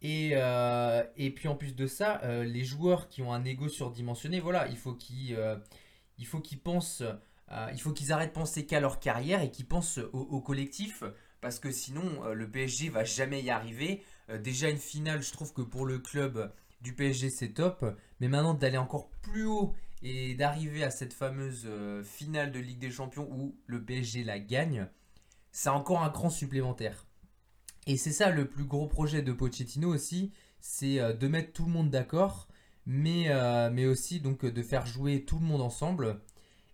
Et, 0.01 0.32
euh, 0.34 1.03
et 1.17 1.32
puis 1.32 1.48
en 1.48 1.55
plus 1.55 1.75
de 1.75 1.88
ça, 1.88 2.22
euh, 2.24 2.44
les 2.44 2.63
joueurs 2.63 3.10
qui 3.10 3.22
ont 3.22 3.34
un 3.34 3.44
ego 3.44 3.70
surdimensionné, 3.70 4.39
voilà, 4.39 4.67
il 4.67 4.77
faut 4.77 4.94
qu'ils 4.94 5.36
euh, 5.36 5.55
qu'ils 6.15 6.60
pensent, 6.60 7.03
il 7.72 7.80
faut 7.80 7.92
qu'ils 7.92 8.12
arrêtent 8.12 8.30
de 8.30 8.40
penser 8.40 8.66
qu'à 8.66 8.80
leur 8.80 9.00
carrière 9.00 9.42
et 9.42 9.52
qu'ils 9.52 9.68
pensent 9.68 10.00
au, 10.14 10.42
collectif, 10.42 11.04
parce 11.42 11.60
que 11.60 11.72
sinon 11.72 12.24
le 12.34 12.50
PSG 12.50 12.90
va 12.90 13.04
jamais 13.04 13.42
y 13.42 13.50
arriver. 13.50 14.04
déjà 14.40 14.70
une 14.70 14.78
finale, 14.78 15.22
je 15.22 15.32
trouve 15.32 15.54
que 15.54 15.62
pour 15.62 15.86
le 15.86 16.00
club, 16.00 16.52
du 16.86 16.94
PSG, 16.94 17.30
c'est 17.30 17.50
top. 17.50 17.86
Mais 18.20 18.28
maintenant, 18.28 18.54
d'aller 18.54 18.78
encore 18.78 19.10
plus 19.22 19.46
haut 19.46 19.74
et 20.02 20.36
d'arriver 20.36 20.84
à 20.84 20.92
cette 20.92 21.14
fameuse 21.14 21.64
euh, 21.66 22.04
finale 22.04 22.52
de 22.52 22.60
Ligue 22.60 22.80
des 22.80 22.92
Champions 22.92 23.28
où 23.32 23.58
le 23.66 23.84
PSG 23.84 24.24
la 24.24 24.40
gagne, 24.40 24.88
c'est 25.52 25.70
encore 25.70 26.04
un 26.04 26.10
cran 26.10 26.30
supplémentaire. 26.30 27.08
Et 27.88 27.98
c'est 27.98 28.12
ça 28.12 28.30
le 28.30 28.48
plus 28.48 28.66
gros 28.66 28.88
projet 28.88 29.22
de 29.22 29.34
Pochettino 29.34 29.94
aussi, 29.94 30.32
c'est 30.60 31.00
euh, 31.00 31.14
de 31.14 31.28
mettre 31.28 31.54
tout 31.54 31.66
le 31.66 31.72
monde 31.72 31.90
d'accord, 31.90 32.48
mais, 32.86 33.25
euh, 33.30 33.70
mais 33.72 33.86
aussi 33.86 34.20
donc 34.20 34.46
de 34.46 34.64
faire 34.64 34.86
jouer 34.86 35.25
tout 35.25 35.40
le 35.40 35.46
monde 35.46 35.62
ensemble. 35.62 36.22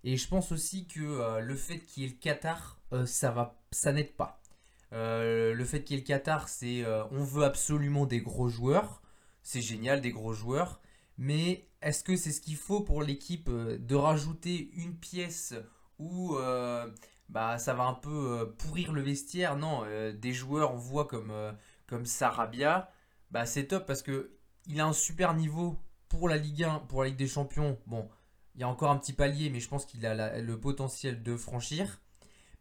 Et 0.04 0.18
je 0.18 0.28
pense 0.28 0.52
aussi 0.52 0.88
que 0.88 1.40
le 1.40 1.56
fait 1.56 1.80
qu'il 1.80 2.04
y 2.04 2.06
ait 2.06 2.10
le 2.10 2.16
Qatar, 2.16 2.80
ça 3.06 3.32
va, 3.32 3.62
ça 3.72 3.92
n'aide 3.92 4.14
pas. 4.14 4.42
le 4.92 5.64
fait 5.64 5.84
qu'il 5.84 5.96
y 5.96 6.00
ait 6.00 6.02
le 6.02 6.08
Qatar, 6.08 6.50
c'est 6.50 6.84
on 7.12 7.24
veut 7.24 7.44
absolument 7.44 8.06
des 8.06 8.20
gros 8.20 8.50
joueurs, 8.50 9.02
c'est 9.44 9.62
génial 9.62 10.02
des 10.02 10.12
gros 10.12 10.34
joueurs, 10.34 10.82
mais 11.18 11.68
est-ce 11.82 12.04
que 12.04 12.16
c'est 12.16 12.32
ce 12.32 12.42
qu'il 12.42 12.56
faut 12.56 12.82
pour 12.82 13.04
l'équipe 13.04 13.50
euh, 13.50 13.78
de 13.80 13.96
rajouter 13.96 14.72
une 14.76 14.96
pièce 14.96 15.54
où 16.00 16.36
euh, 16.36 16.90
bah, 17.30 17.58
ça 17.58 17.74
va 17.74 17.84
un 17.84 17.94
peu 17.94 18.40
euh, 18.42 18.46
pourrir 18.58 18.92
le 18.92 19.02
vestiaire? 19.02 19.56
Non, 19.56 19.84
des 20.14 20.34
joueurs, 20.34 20.74
on 20.74 20.78
voit 20.78 21.06
comme, 21.06 21.34
comme 21.88 22.06
Sarabia, 22.06 22.92
bah, 23.32 23.46
c'est 23.46 23.68
top 23.68 23.86
parce 23.86 24.02
que 24.02 24.32
il 24.68 24.80
a 24.80 24.86
un 24.86 24.94
super 24.94 25.34
niveau 25.34 25.78
pour 26.08 26.30
la 26.30 26.38
Ligue 26.38 26.64
1, 26.64 26.80
pour 26.80 27.04
la 27.04 27.10
Ligue 27.10 27.18
des 27.18 27.28
Champions. 27.28 27.78
Bon, 27.88 28.10
il 28.56 28.62
y 28.62 28.64
a 28.64 28.68
encore 28.68 28.92
un 28.92 28.98
petit 28.98 29.14
palier, 29.14 29.50
mais 29.50 29.60
je 29.60 29.70
pense 29.70 29.86
qu'il 29.86 30.06
a 30.06 30.40
le 30.40 30.60
potentiel 30.60 31.24
de 31.24 31.36
franchir. 31.38 32.02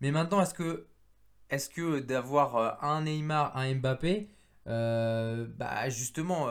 Mais 0.00 0.11
maintenant, 0.11 0.40
est-ce 0.40 1.68
que, 1.68 2.00
d'avoir 2.00 2.82
un 2.85 3.02
Neymar, 3.02 3.56
un 3.56 3.75
Mbappé, 3.75 4.30
bah 4.66 5.88
justement 5.88 6.49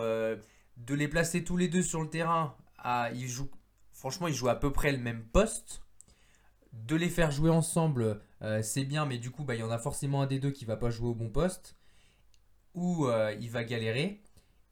de 0.79 0.93
les 0.93 1.07
placer 1.07 1.43
tous 1.43 1.57
les 1.57 1.67
deux 1.67 1.83
sur 1.83 2.01
le 2.01 2.09
terrain, 2.09 2.55
franchement, 3.93 4.27
ils 4.27 4.33
jouent 4.33 4.49
à 4.49 4.55
peu 4.55 4.71
près 4.71 4.91
le 4.91 4.97
même 4.97 5.23
poste. 5.23 5.83
De 6.71 6.95
les 6.95 7.09
faire 7.09 7.31
jouer 7.31 7.49
ensemble, 7.49 8.21
euh, 8.41 8.61
c'est 8.61 8.85
bien, 8.85 9.05
mais 9.05 9.17
du 9.17 9.31
coup, 9.31 9.43
bah, 9.43 9.55
il 9.55 9.59
y 9.59 9.63
en 9.63 9.71
a 9.71 9.79
forcément 9.79 10.21
un 10.21 10.27
des 10.27 10.39
deux 10.39 10.51
qui 10.51 10.65
va 10.65 10.77
pas 10.77 10.89
jouer 10.89 11.09
au 11.09 11.15
bon 11.15 11.29
poste, 11.29 11.75
ou 12.75 13.07
euh, 13.07 13.35
il 13.41 13.49
va 13.49 13.63
galérer. 13.63 14.21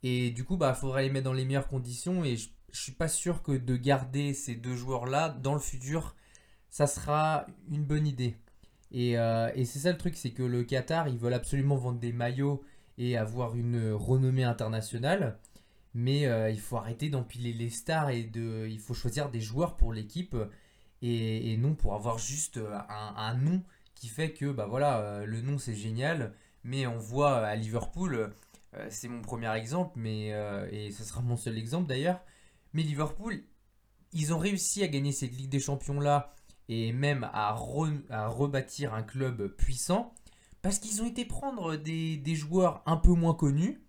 Et 0.03 0.29
du 0.29 0.43
coup, 0.43 0.53
il 0.53 0.59
bah, 0.59 0.73
faudra 0.73 1.01
les 1.01 1.09
mettre 1.09 1.25
dans 1.25 1.33
les 1.33 1.43
meilleures 1.43 1.67
conditions. 1.67 2.23
Et 2.23 2.37
ne 2.71 2.75
suis 2.75 2.91
pas 2.91 3.07
sûr 3.07 3.43
que 3.43 3.51
de 3.51 3.75
garder 3.75 4.33
ces 4.33 4.55
deux 4.55 4.75
joueurs-là 4.75 5.29
dans 5.29 5.53
le 5.53 5.59
futur, 5.59 6.15
ça 6.69 6.87
sera 6.87 7.45
une 7.69 7.83
bonne 7.83 8.07
idée. 8.07 8.37
Et, 8.91 9.17
euh, 9.17 9.51
et 9.55 9.65
c'est 9.65 9.79
ça 9.79 9.91
le 9.91 9.97
truc, 9.97 10.15
c'est 10.15 10.31
que 10.31 10.43
le 10.43 10.63
Qatar, 10.63 11.07
ils 11.07 11.17
veulent 11.17 11.33
absolument 11.33 11.75
vendre 11.75 11.99
des 11.99 12.13
maillots 12.13 12.63
et 12.97 13.17
avoir 13.17 13.55
une 13.55 13.91
renommée 13.91 14.43
internationale. 14.43 15.39
Mais 15.93 16.27
euh, 16.27 16.49
il 16.49 16.59
faut 16.59 16.77
arrêter 16.77 17.09
d'empiler 17.09 17.53
les 17.53 17.69
stars 17.69 18.11
et 18.11 18.23
de, 18.23 18.67
il 18.69 18.79
faut 18.79 18.93
choisir 18.93 19.29
des 19.29 19.41
joueurs 19.41 19.77
pour 19.77 19.93
l'équipe 19.93 20.35
et, 21.01 21.57
non 21.57 21.75
pour 21.75 21.95
avoir 21.95 22.17
juste 22.17 22.59
un, 22.89 23.33
nom 23.35 23.61
qui 23.95 24.07
fait 24.07 24.31
que 24.31 24.51
bah 24.51 24.67
voilà, 24.67 24.99
euh, 24.99 25.25
le 25.25 25.41
nom 25.41 25.57
c'est 25.57 25.75
génial, 25.75 26.33
mais 26.63 26.87
on 26.87 26.97
voit 26.97 27.37
à 27.37 27.55
Liverpool, 27.55 28.31
c'est 28.89 29.07
mon 29.07 29.21
premier 29.21 29.51
exemple, 29.55 29.93
mais 29.95 30.27
et 30.71 30.91
ce 30.91 31.03
sera 31.03 31.21
mon 31.21 31.37
seul 31.37 31.57
exemple 31.57 31.87
d'ailleurs. 31.87 32.19
Mais 32.73 32.83
Liverpool, 32.83 33.43
ils 34.13 34.33
ont 34.33 34.39
réussi 34.39 34.83
à 34.83 34.87
gagner 34.87 35.11
cette 35.11 35.35
Ligue 35.35 35.49
des 35.49 35.59
Champions 35.59 35.99
là 35.99 36.33
et 36.69 36.91
même 36.91 37.29
à, 37.33 37.53
rebâtir 37.53 38.93
un 38.93 39.03
club 39.03 39.47
puissant 39.55 40.13
parce 40.61 40.79
qu'ils 40.79 41.01
ont 41.01 41.07
été 41.07 41.23
prendre 41.25 41.75
des, 41.75 42.35
joueurs 42.35 42.83
un 42.85 42.97
peu 42.97 43.11
moins 43.11 43.33
connus 43.33 43.81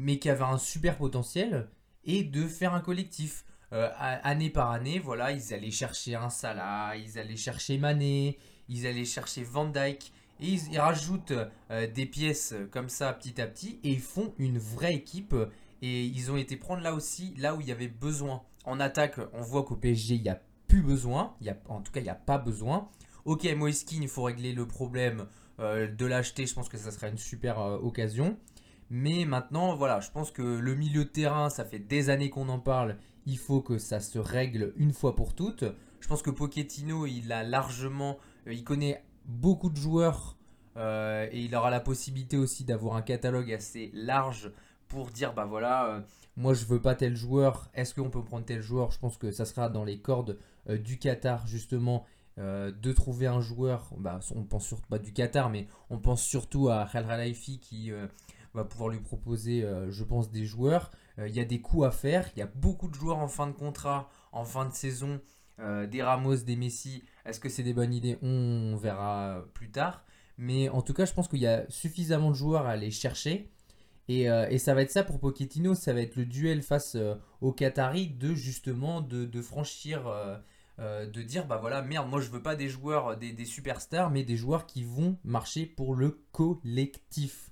mais 0.00 0.18
qui 0.18 0.30
avait 0.30 0.44
un 0.44 0.56
super 0.56 0.96
potentiel, 0.96 1.68
et 2.04 2.24
de 2.24 2.48
faire 2.48 2.72
un 2.74 2.80
collectif. 2.80 3.44
Euh, 3.72 3.88
année 3.96 4.50
par 4.50 4.72
année, 4.72 4.98
voilà, 4.98 5.30
ils 5.30 5.54
allaient 5.54 5.70
chercher 5.70 6.16
un 6.16 6.30
Salah, 6.30 6.96
ils 6.96 7.18
allaient 7.20 7.36
chercher 7.36 7.78
Mané, 7.78 8.38
ils 8.68 8.86
allaient 8.86 9.04
chercher 9.04 9.44
Van 9.44 9.66
Dyke, 9.66 10.12
et 10.40 10.46
ils, 10.48 10.80
rajoutent 10.80 11.34
euh, 11.70 11.86
des 11.86 12.06
pièces 12.06 12.54
comme 12.72 12.88
ça 12.88 13.12
petit 13.12 13.40
à 13.40 13.46
petit, 13.46 13.78
et 13.84 13.90
ils 13.90 14.00
font 14.00 14.34
une 14.38 14.58
vraie 14.58 14.94
équipe. 14.94 15.36
Et 15.82 16.04
ils 16.04 16.30
ont 16.30 16.36
été 16.36 16.56
prendre 16.56 16.82
là 16.82 16.94
aussi, 16.94 17.34
là 17.36 17.54
où 17.54 17.60
il 17.60 17.68
y 17.68 17.72
avait 17.72 17.88
besoin. 17.88 18.42
En 18.64 18.80
attaque, 18.80 19.18
on 19.32 19.40
voit 19.40 19.64
qu'au 19.64 19.76
PSG, 19.76 20.16
il 20.16 20.22
n'y 20.22 20.28
a 20.28 20.40
plus 20.68 20.82
besoin. 20.82 21.34
Il 21.40 21.46
y 21.46 21.50
a, 21.50 21.56
en 21.68 21.80
tout 21.80 21.92
cas, 21.92 22.00
il 22.00 22.04
n'y 22.04 22.10
a 22.10 22.14
pas 22.14 22.38
besoin. 22.38 22.88
Ok, 23.24 23.48
Moiskin, 23.56 24.00
il 24.02 24.08
faut 24.08 24.22
régler 24.22 24.52
le 24.52 24.66
problème 24.66 25.26
euh, 25.58 25.86
de 25.86 26.06
l'acheter. 26.06 26.46
Je 26.46 26.54
pense 26.54 26.68
que 26.68 26.78
ça 26.78 26.90
sera 26.90 27.08
une 27.08 27.18
super 27.18 27.58
occasion. 27.58 28.36
Mais 28.90 29.24
maintenant, 29.24 29.76
voilà, 29.76 30.00
je 30.00 30.10
pense 30.10 30.32
que 30.32 30.42
le 30.42 30.74
milieu 30.74 31.04
de 31.04 31.10
terrain, 31.10 31.48
ça 31.48 31.64
fait 31.64 31.78
des 31.78 32.10
années 32.10 32.28
qu'on 32.28 32.48
en 32.48 32.58
parle. 32.58 32.96
Il 33.24 33.38
faut 33.38 33.60
que 33.60 33.78
ça 33.78 34.00
se 34.00 34.18
règle 34.18 34.72
une 34.76 34.92
fois 34.92 35.14
pour 35.14 35.34
toutes. 35.34 35.64
Je 36.00 36.08
pense 36.08 36.22
que 36.22 36.30
Pochettino, 36.30 37.06
il 37.06 37.30
a 37.30 37.44
largement, 37.44 38.18
euh, 38.46 38.52
il 38.52 38.64
connaît 38.64 39.04
beaucoup 39.26 39.70
de 39.70 39.76
joueurs 39.76 40.36
euh, 40.76 41.28
et 41.30 41.40
il 41.40 41.54
aura 41.54 41.70
la 41.70 41.80
possibilité 41.80 42.36
aussi 42.36 42.64
d'avoir 42.64 42.96
un 42.96 43.02
catalogue 43.02 43.52
assez 43.52 43.90
large 43.94 44.50
pour 44.90 45.10
dire 45.10 45.32
bah 45.32 45.46
voilà, 45.46 45.86
euh, 45.86 46.00
moi 46.36 46.52
je 46.52 46.66
veux 46.66 46.82
pas 46.82 46.94
tel 46.94 47.16
joueur. 47.16 47.70
Est-ce 47.72 47.94
qu'on 47.94 48.10
peut 48.10 48.22
prendre 48.22 48.44
tel 48.44 48.60
joueur? 48.60 48.90
Je 48.90 48.98
pense 48.98 49.16
que 49.16 49.30
ça 49.30 49.46
sera 49.46 49.70
dans 49.70 49.84
les 49.84 50.00
cordes 50.00 50.38
du 50.68 50.98
Qatar 50.98 51.46
justement. 51.46 52.04
de 52.36 52.92
trouver 52.92 53.26
un 53.26 53.40
joueur, 53.40 53.90
bah, 53.98 54.20
on 54.34 54.44
pense 54.44 54.66
surtout 54.66 54.88
pas 54.88 54.98
du 54.98 55.12
Qatar, 55.12 55.50
mais 55.50 55.66
on 55.90 55.98
pense 55.98 56.22
surtout 56.22 56.68
à 56.70 56.88
Khal 56.90 57.04
Ralaifi 57.04 57.58
qui 57.58 57.92
va 58.54 58.64
pouvoir 58.64 58.90
lui 58.90 59.00
proposer, 59.00 59.64
euh, 59.64 59.90
je 59.90 60.04
pense, 60.04 60.30
des 60.30 60.44
joueurs. 60.44 60.90
Euh, 61.18 61.28
il 61.28 61.34
y 61.34 61.40
a 61.40 61.44
des 61.44 61.60
coups 61.60 61.86
à 61.86 61.90
faire. 61.90 62.28
Il 62.34 62.38
y 62.38 62.42
a 62.42 62.50
beaucoup 62.54 62.88
de 62.88 62.94
joueurs 62.94 63.18
en 63.18 63.28
fin 63.28 63.46
de 63.46 63.52
contrat, 63.52 64.10
en 64.32 64.44
fin 64.44 64.66
de 64.66 64.72
saison. 64.72 65.20
Euh, 65.60 65.86
des 65.86 66.02
Ramos, 66.02 66.36
des 66.36 66.56
Messi. 66.56 67.04
Est-ce 67.24 67.38
que 67.38 67.48
c'est 67.48 67.62
des 67.62 67.74
bonnes 67.74 67.92
idées? 67.92 68.18
On, 68.22 68.76
verra 68.76 69.44
plus 69.54 69.70
tard. 69.70 70.04
Mais 70.38 70.68
en 70.70 70.82
tout 70.82 70.94
cas, 70.94 71.04
je 71.04 71.12
pense 71.12 71.28
qu'il 71.28 71.40
y 71.40 71.46
a 71.46 71.68
suffisamment 71.68 72.30
de 72.30 72.34
joueurs 72.34 72.66
à 72.66 72.70
aller 72.70 72.90
chercher. 72.90 73.50
Et, 74.12 74.58
ça 74.58 74.74
va 74.74 74.82
être 74.82 74.90
ça 74.90 75.04
pour 75.04 75.20
Pochettino, 75.20 75.74
ça 75.74 75.92
va 75.92 76.00
être 76.00 76.16
le 76.16 76.24
duel 76.24 76.62
face 76.62 76.96
aux 77.40 77.52
Qataris 77.52 78.08
de 78.08 78.34
justement 78.34 79.00
de, 79.00 79.40
franchir, 79.40 80.10
de 80.78 81.22
dire 81.22 81.46
bah 81.46 81.58
voilà 81.60 81.82
merde 81.82 82.08
moi 82.08 82.20
je 82.20 82.28
veux 82.28 82.42
pas 82.42 82.56
des 82.56 82.68
joueurs, 82.68 83.16
des, 83.16 83.44
superstars, 83.44 84.10
mais 84.10 84.24
des 84.24 84.36
joueurs 84.36 84.66
qui 84.66 84.82
vont 84.82 85.16
marcher 85.22 85.64
pour 85.64 85.94
le 85.94 86.24
collectif. 86.32 87.50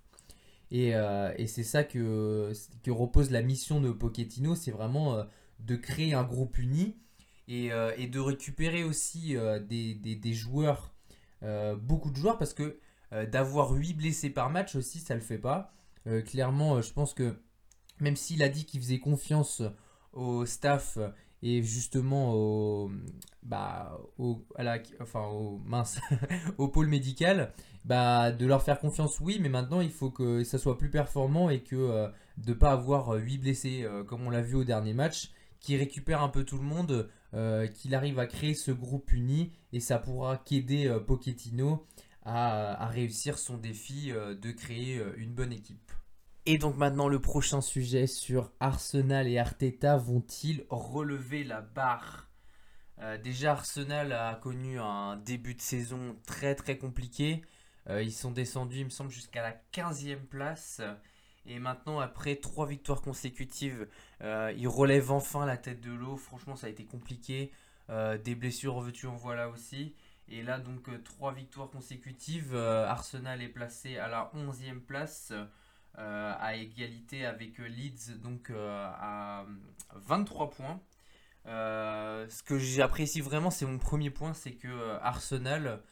Euh, 0.73 1.33
et, 1.37 1.47
c'est 1.47 1.63
ça 1.63 1.85
que, 1.85 2.53
repose 2.89 3.31
la 3.31 3.43
mission 3.43 3.81
de 3.81 3.91
Pochettino, 3.91 4.55
c'est 4.55 4.71
vraiment 4.71 5.15
euh, 5.15 5.25
de 5.61 5.77
créer 5.77 6.15
un 6.15 6.25
groupe 6.25 6.59
uni 6.59 6.97
et, 7.49 7.73
euh, 7.73 7.95
de 7.97 8.21
récupérer 8.21 8.85
aussi 8.85 9.37
des, 9.69 9.95
des, 9.95 10.33
joueurs, 10.33 10.95
beaucoup 11.81 12.11
de 12.11 12.17
joueurs, 12.17 12.39
parce 12.39 12.55
que 12.55 12.79
d'avoir 13.31 13.71
8 13.73 13.95
blessés 13.95 14.31
par 14.31 14.51
match 14.51 14.77
aussi, 14.77 14.99
ça 14.99 15.15
le 15.15 15.21
fait 15.21 15.39
pas. 15.39 15.73
Clairement, 16.27 16.81
je 16.81 16.93
pense 16.93 17.15
que 17.15 17.37
même 18.01 18.17
s'il 18.17 18.43
a 18.43 18.49
dit 18.49 18.65
qu'il 18.65 18.81
faisait 18.81 18.99
confiance 18.99 19.63
au 20.13 20.47
staff 20.47 20.99
et 21.43 21.63
justement 21.63 22.35
au, 22.35 22.91
bah, 23.43 23.99
au, 24.19 24.45
enfin, 25.01 25.27
au, 25.27 25.59
mince, 25.65 26.01
au 26.59 26.69
pôle 26.69 26.89
médical, 26.89 27.53
bah, 27.85 28.33
de 28.33 28.47
leur 28.47 28.63
faire 28.63 28.81
confiance, 28.81 29.21
oui, 29.21 29.39
mais 29.41 29.49
maintenant 29.49 29.81
il 29.81 29.91
faut 29.91 30.11
que 30.11 30.43
ça 30.45 30.59
soit 30.59 30.79
plus 30.79 30.91
performant 30.91 31.49
et 31.49 31.61
que 31.61 31.77
euh, 31.77 32.09
de 32.39 32.51
ne 32.51 32.55
pas 32.55 32.73
avoir 32.73 33.13
8 33.13 33.37
euh, 33.37 33.41
blessés 33.41 33.83
euh, 33.85 34.05
comme 34.05 34.27
on 34.27 34.31
l'a 34.31 34.43
vu 34.43 34.57
au 34.57 34.65
dernier 34.65 34.95
match, 34.95 35.31
qui 35.61 35.77
récupère 35.77 36.23
un 36.23 36.29
peu 36.29 36.45
tout 36.45 36.59
le 36.59 36.65
monde, 36.65 37.09
qu'il 37.75 37.95
arrive 37.95 38.19
à 38.19 38.27
créer 38.27 38.55
ce 38.55 38.71
groupe 38.71 39.13
uni 39.13 39.53
et 39.73 39.81
ça 39.81 39.99
pourra 39.99 40.39
qu'aider 40.39 40.89
Pochettino 41.07 41.85
à, 42.25 42.87
réussir 42.87 43.39
son 43.39 43.59
défi 43.59 44.13
de 44.13 44.51
créer 44.53 45.03
une 45.17 45.35
bonne 45.35 45.53
équipe. 45.53 45.91
Et 46.51 46.57
donc 46.57 46.79
maintenant 46.79 47.09
le 47.09 47.21
prochain 47.21 47.61
sujet 47.61 48.07
sur 48.07 48.51
Arsenal 48.59 49.29
et 49.29 49.39
Arteta 49.39 49.99
vont-ils 49.99 50.65
relever 50.71 51.45
la 51.45 51.61
barre? 51.61 52.31
Déjà 53.23 53.53
Arsenal 53.53 54.13
a 54.13 54.35
connu 54.35 54.81
un 54.81 55.17
début 55.19 55.55
de 55.55 55.61
saison 55.61 56.17
très 56.27 56.55
très 56.55 56.79
compliqué. 56.79 57.43
Euh, 57.91 58.03
ils 58.03 58.13
sont 58.13 58.31
descendus, 58.31 58.79
il 58.79 58.85
me 58.87 58.91
semble, 58.91 59.11
jusqu'à 59.11 59.43
la 59.43 59.55
15e 59.73 60.25
place. 60.27 60.81
Et 61.47 61.59
maintenant, 61.59 62.01
après 62.01 62.37
trois 62.37 62.67
victoires 62.67 63.01
consécutives, 63.01 63.89
euh, 64.23 64.53
ils 64.57 64.69
relèvent 64.69 65.11
enfin 65.11 65.47
la 65.47 65.57
tête 65.57 65.81
de 65.81 65.93
l'eau. 65.93 66.17
Franchement, 66.17 66.57
ça 66.57 66.67
a 66.67 66.71
été 66.71 66.85
compliqué. 66.85 67.53
Euh, 67.91 68.19
des 68.19 68.35
blessures, 68.35 68.81
veux-tu 68.81 69.07
en 69.07 69.17
voilà 69.17 69.49
aussi. 69.49 69.95
Et 70.29 70.43
là, 70.43 70.59
donc, 70.59 70.91
trois 71.05 71.33
victoires 71.33 71.71
consécutives. 71.71 72.55
Arsenal 72.55 73.41
est 73.43 73.49
placé 73.49 73.97
à 73.97 74.09
la 74.09 74.31
11e 74.35 74.81
place, 74.81 75.33
à 75.99 76.55
égalité 76.55 77.27
avec 77.27 77.59
Leeds, 77.59 78.19
donc 78.23 78.51
à 78.51 79.45
23 79.97 80.51
points. 80.51 80.81
ce 81.45 82.43
que 82.43 82.59
j'apprécie 82.59 83.21
vraiment, 83.21 83.51
c'est 83.51 83.67
mon 83.67 83.79
premier 83.79 84.11
point, 84.11 84.33
c'est 84.33 84.53
que 84.53 84.99
Arsenal 85.03 85.83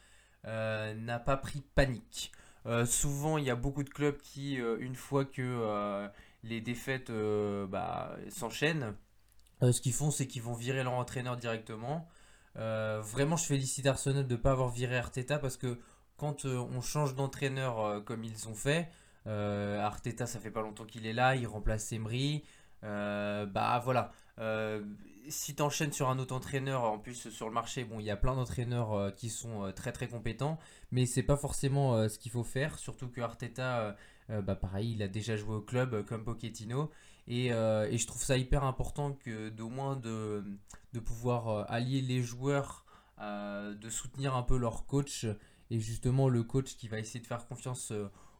euh, 0.47 0.93
n'a 0.93 1.19
pas 1.19 1.35
pris 1.37 1.61
panique. 1.75 2.31
Euh, 2.65 2.85
souvent, 2.85 3.37
il 3.37 3.45
y 3.45 3.49
a 3.49 3.55
beaucoup 3.55 3.83
de 3.83 3.89
clubs 3.89 4.17
qui, 4.21 4.61
euh, 4.61 4.77
une 4.79 4.95
fois 4.95 5.25
que 5.25 6.09
les 6.43 6.61
défaites 6.61 7.11
bah, 7.69 8.15
s'enchaînent, 8.29 8.95
ce 9.61 9.81
qu'ils 9.81 9.93
font, 9.93 10.11
c'est 10.11 10.27
qu'ils 10.27 10.43
vont 10.43 10.53
virer 10.53 10.83
leur 10.83 10.93
entraîneur 10.93 11.35
directement. 11.37 12.07
vraiment, 12.55 13.35
je 13.35 13.45
félicite 13.45 13.85
Arsenal 13.87 14.25
de 14.27 14.35
ne 14.35 14.39
pas 14.39 14.51
avoir 14.51 14.69
viré 14.69 14.97
Arteta 14.97 15.39
parce 15.39 15.57
que 15.57 15.79
quand 16.15 16.45
on 16.45 16.81
change 16.81 17.15
d'entraîneur 17.15 18.03
comme 18.05 18.23
ils 18.23 18.47
ont 18.47 18.55
fait, 18.55 18.89
Arteta, 19.27 20.25
ça 20.25 20.39
fait 20.39 20.51
pas 20.51 20.61
longtemps 20.61 20.85
qu'il 20.85 21.05
est 21.05 21.13
là, 21.13 21.35
il 21.35 21.47
remplace 21.47 21.91
Emery. 21.91 22.43
bah 22.81 23.81
voilà, 23.83 24.11
si 25.29 25.55
tu 25.55 25.61
enchaînes 25.61 25.91
sur 25.91 26.09
un 26.09 26.19
autre 26.19 26.35
entraîneur, 26.35 26.83
en 26.83 26.99
plus 26.99 27.29
sur 27.29 27.47
le 27.47 27.53
marché, 27.53 27.83
bon, 27.83 27.99
il 27.99 28.05
y 28.05 28.11
a 28.11 28.17
plein 28.17 28.35
d'entraîneurs 28.35 28.93
euh, 28.93 29.11
qui 29.11 29.29
sont 29.29 29.65
euh, 29.65 29.71
très 29.71 29.91
très 29.91 30.07
compétents, 30.07 30.57
mais 30.91 31.05
c'est 31.05 31.23
pas 31.23 31.37
forcément 31.37 31.95
euh, 31.95 32.07
ce 32.07 32.17
qu'il 32.19 32.31
faut 32.31 32.43
faire, 32.43 32.77
surtout 32.79 33.09
que 33.09 33.21
Arteta, 33.21 33.95
bah, 34.29 34.55
pareil, 34.55 34.91
il 34.91 35.01
a 35.01 35.07
déjà 35.07 35.37
joué 35.37 35.55
au 35.55 35.61
club 35.61 36.05
comme 36.05 36.25
Pochettino, 36.25 36.91
et, 37.27 37.47
et 37.47 37.97
je 37.97 38.07
trouve 38.07 38.21
ça 38.21 38.37
hyper 38.37 38.65
important 38.65 39.13
que 39.13 39.47
d'au 39.47 39.69
moins 39.69 39.95
de, 39.95 40.43
de 40.91 40.99
pouvoir 40.99 41.71
allier 41.71 42.01
les 42.01 42.21
joueurs, 42.21 42.85
de 43.21 43.89
soutenir 43.89 44.35
un 44.35 44.43
peu 44.43 44.57
leur 44.57 44.85
coach, 44.85 45.25
et 45.69 45.79
justement 45.79 46.27
le 46.27 46.43
coach 46.43 46.75
qui 46.75 46.89
va 46.89 46.99
essayer 46.99 47.21
de 47.21 47.27
faire 47.27 47.47
confiance 47.47 47.93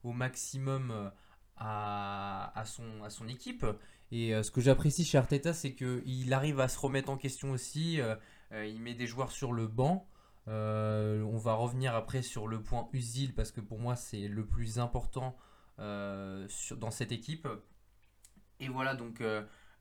au 0.04 0.14
maximum 0.14 1.12
à, 1.58 2.52
à, 2.60 2.66
son, 2.66 3.04
à 3.04 3.10
son 3.10 3.28
équipe. 3.28 3.66
Et 4.12 4.34
euh, 4.34 4.44
ce 4.44 4.52
que 4.52 4.62
j'apprécie 4.62 5.04
chez 5.04 5.18
Arteta, 5.18 5.54
c'est 5.54 5.74
qu'il 5.74 6.34
arrive 6.34 6.60
à 6.60 6.68
se 6.68 6.80
remettre 6.80 7.10
en 7.10 7.18
question 7.18 7.52
aussi. 7.52 8.00
Euh, 8.00 8.16
euh, 8.54 8.66
il 8.66 8.82
met 8.82 8.94
des 8.94 9.08
joueurs 9.08 9.32
sur 9.32 9.52
le 9.52 9.68
banc. 9.68 10.08
on 10.48 11.38
va 11.38 11.54
revenir 11.54 11.96
après 11.96 12.22
sur 12.22 12.48
le 12.48 12.62
point 12.62 12.88
Usil 12.94 13.34
parce 13.34 13.52
que 13.52 13.60
pour 13.60 13.80
moi 13.80 13.96
c'est 13.96 14.30
le 14.30 14.46
plus 14.46 14.80
important 14.80 15.36
dans 15.76 16.92
cette 16.92 17.12
équipe. 17.12 17.48
Et 18.62 18.70
voilà 18.70 18.96
donc 18.96 19.22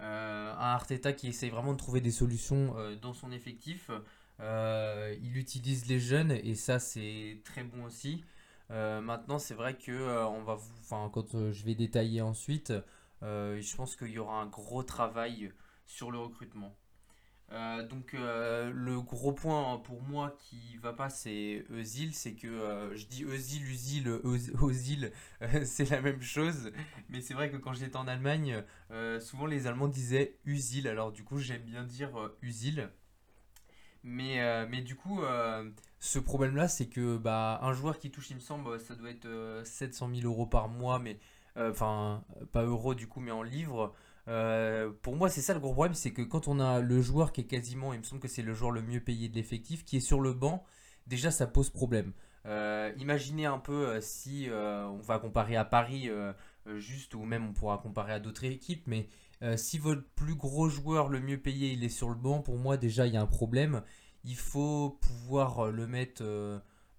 un 0.01 0.57
Arteta 0.59 1.13
qui 1.13 1.29
essaye 1.29 1.51
vraiment 1.51 1.73
de 1.73 1.79
trouver 1.79 2.01
des 2.01 2.11
solutions 2.11 2.75
dans 3.01 3.15
son 3.15 3.31
effectif. 3.31 3.93
il 4.41 5.37
utilise 5.37 5.87
les 5.87 6.01
jeunes 6.01 6.33
et 6.33 6.57
ça 6.57 6.81
c'est 6.81 7.41
très 7.45 7.63
bon 7.63 7.85
aussi. 7.85 8.25
Maintenant 8.71 9.39
c'est 9.39 9.55
vrai 9.55 9.77
que 9.77 9.93
on 10.27 10.43
va, 10.43 10.59
enfin 10.81 11.11
quand 11.13 11.53
je 11.53 11.65
vais 11.65 11.75
détailler 11.75 12.21
ensuite. 12.21 12.73
Euh, 13.23 13.61
je 13.61 13.77
pense 13.77 13.97
qu'il 13.97 14.09
y 14.09 14.19
aura 14.19 14.41
un 14.41 14.47
gros 14.47 14.83
travail 14.83 15.53
sur 15.87 16.11
le 16.11 16.19
recrutement. 16.19 16.77
Euh, 17.53 17.87
donc 17.87 18.15
euh, 18.15 18.73
le 18.75 19.01
gros 19.01 19.33
point 19.33 19.79
pour 19.79 20.03
moi 20.03 20.37
qui 20.37 20.77
va 20.79 20.93
pas 20.93 21.09
c'est 21.09 21.65
Eusil, 21.71 22.13
c'est 22.13 22.35
que 22.35 22.91
je 22.95 23.07
dis 23.07 23.25
Eusil, 23.25 23.63
Usil, 23.63 24.09
Eusil, 24.61 25.13
c'est 25.65 25.91
la 25.91 26.01
même 26.01 26.23
chose, 26.23 26.73
mais 27.09 27.21
c'est 27.21 27.35
vrai 27.35 27.51
que 27.51 27.57
quand 27.57 27.73
j'étais 27.73 27.97
en 27.97 28.09
Allemagne, 28.09 28.65
souvent 29.21 29.47
les 29.47 29.67
Allemands 29.69 29.89
disaient 29.89 30.39
Usil, 30.45 30.89
alors 30.89 31.13
du 31.13 31.23
coup 31.25 31.39
j'aime 31.39 31.63
bien 31.63 31.85
dire 31.85 32.11
Usil. 32.43 32.89
Mais, 34.03 34.67
mais 34.69 34.83
du 34.83 34.95
coup, 34.95 35.21
ce 35.99 36.19
problème-là, 36.19 36.69
c'est 36.69 36.87
que 36.87 37.17
bah, 37.17 37.59
un 37.63 37.73
joueur 37.73 37.99
qui 37.99 38.11
touche, 38.11 38.31
il 38.31 38.37
me 38.37 38.41
semble, 38.41 38.79
ça 38.81 38.95
doit 38.95 39.11
être 39.11 39.63
700 39.65 40.11
000 40.15 40.27
euros 40.27 40.47
par 40.47 40.69
mois, 40.69 40.99
mais 40.99 41.19
euh, 41.57 41.71
enfin 41.71 42.23
pas 42.53 42.65
euros 42.65 42.95
du 42.95 43.07
coup 43.07 43.21
mais 43.21 43.31
en 43.31 43.43
livres. 43.43 43.95
Euh, 44.29 44.91
pour 45.03 45.17
moi, 45.17 45.31
c'est 45.31 45.41
ça 45.41 45.55
le 45.55 45.61
gros 45.61 45.73
problème, 45.73 45.95
c'est 45.95 46.13
que 46.13 46.23
quand 46.23 46.49
on 46.49 46.59
a 46.59 46.81
le 46.81 47.01
joueur 47.01 47.33
qui 47.33 47.43
est 47.43 47.47
quasiment, 47.47 47.93
il 47.93 48.01
me 48.01 48.05
semble 48.05 48.21
que 48.21 48.29
c'est 48.29 48.43
le 48.43 48.55
joueur 48.55 48.73
le 48.73 48.83
mieux 48.83 49.01
payé 49.01 49.29
de 49.29 49.37
l'effectif, 49.37 49.85
qui 49.85 49.99
est 49.99 50.01
sur 50.01 50.21
le 50.21 50.33
banc, 50.33 50.65
déjà 51.07 51.31
ça 51.31 51.47
pose 51.47 51.71
problème. 51.71 52.13
Euh, 52.45 52.93
imaginez 52.99 53.47
un 53.47 53.59
peu 53.59 54.01
si 54.01 54.49
on 54.51 54.99
va 54.99 55.19
comparer 55.19 55.57
à 55.57 55.65
Paris 55.65 56.11
juste, 56.77 57.15
ou 57.15 57.23
même 57.25 57.47
on 57.47 57.53
pourra 57.53 57.79
comparer 57.79 58.13
à 58.13 58.21
d'autres 58.21 58.45
équipes, 58.45 58.83
mais 58.87 59.09
si 59.57 59.79
votre 59.79 60.03
plus 60.17 60.35
gros 60.35 60.69
joueur 60.69 61.09
le 61.09 61.21
mieux 61.21 61.39
payé 61.39 61.71
il 61.73 61.85
est 61.85 61.89
sur 61.89 62.09
le 62.09 62.17
banc, 62.17 62.41
pour 62.41 62.59
moi 62.59 62.77
déjà 62.77 63.07
il 63.07 63.15
y 63.15 63.17
a 63.17 63.23
un 63.23 63.27
problème. 63.27 63.83
Il 64.27 64.37
faut 64.37 64.99
pouvoir 65.01 65.71
le 65.71 65.87
mettre 65.87 66.23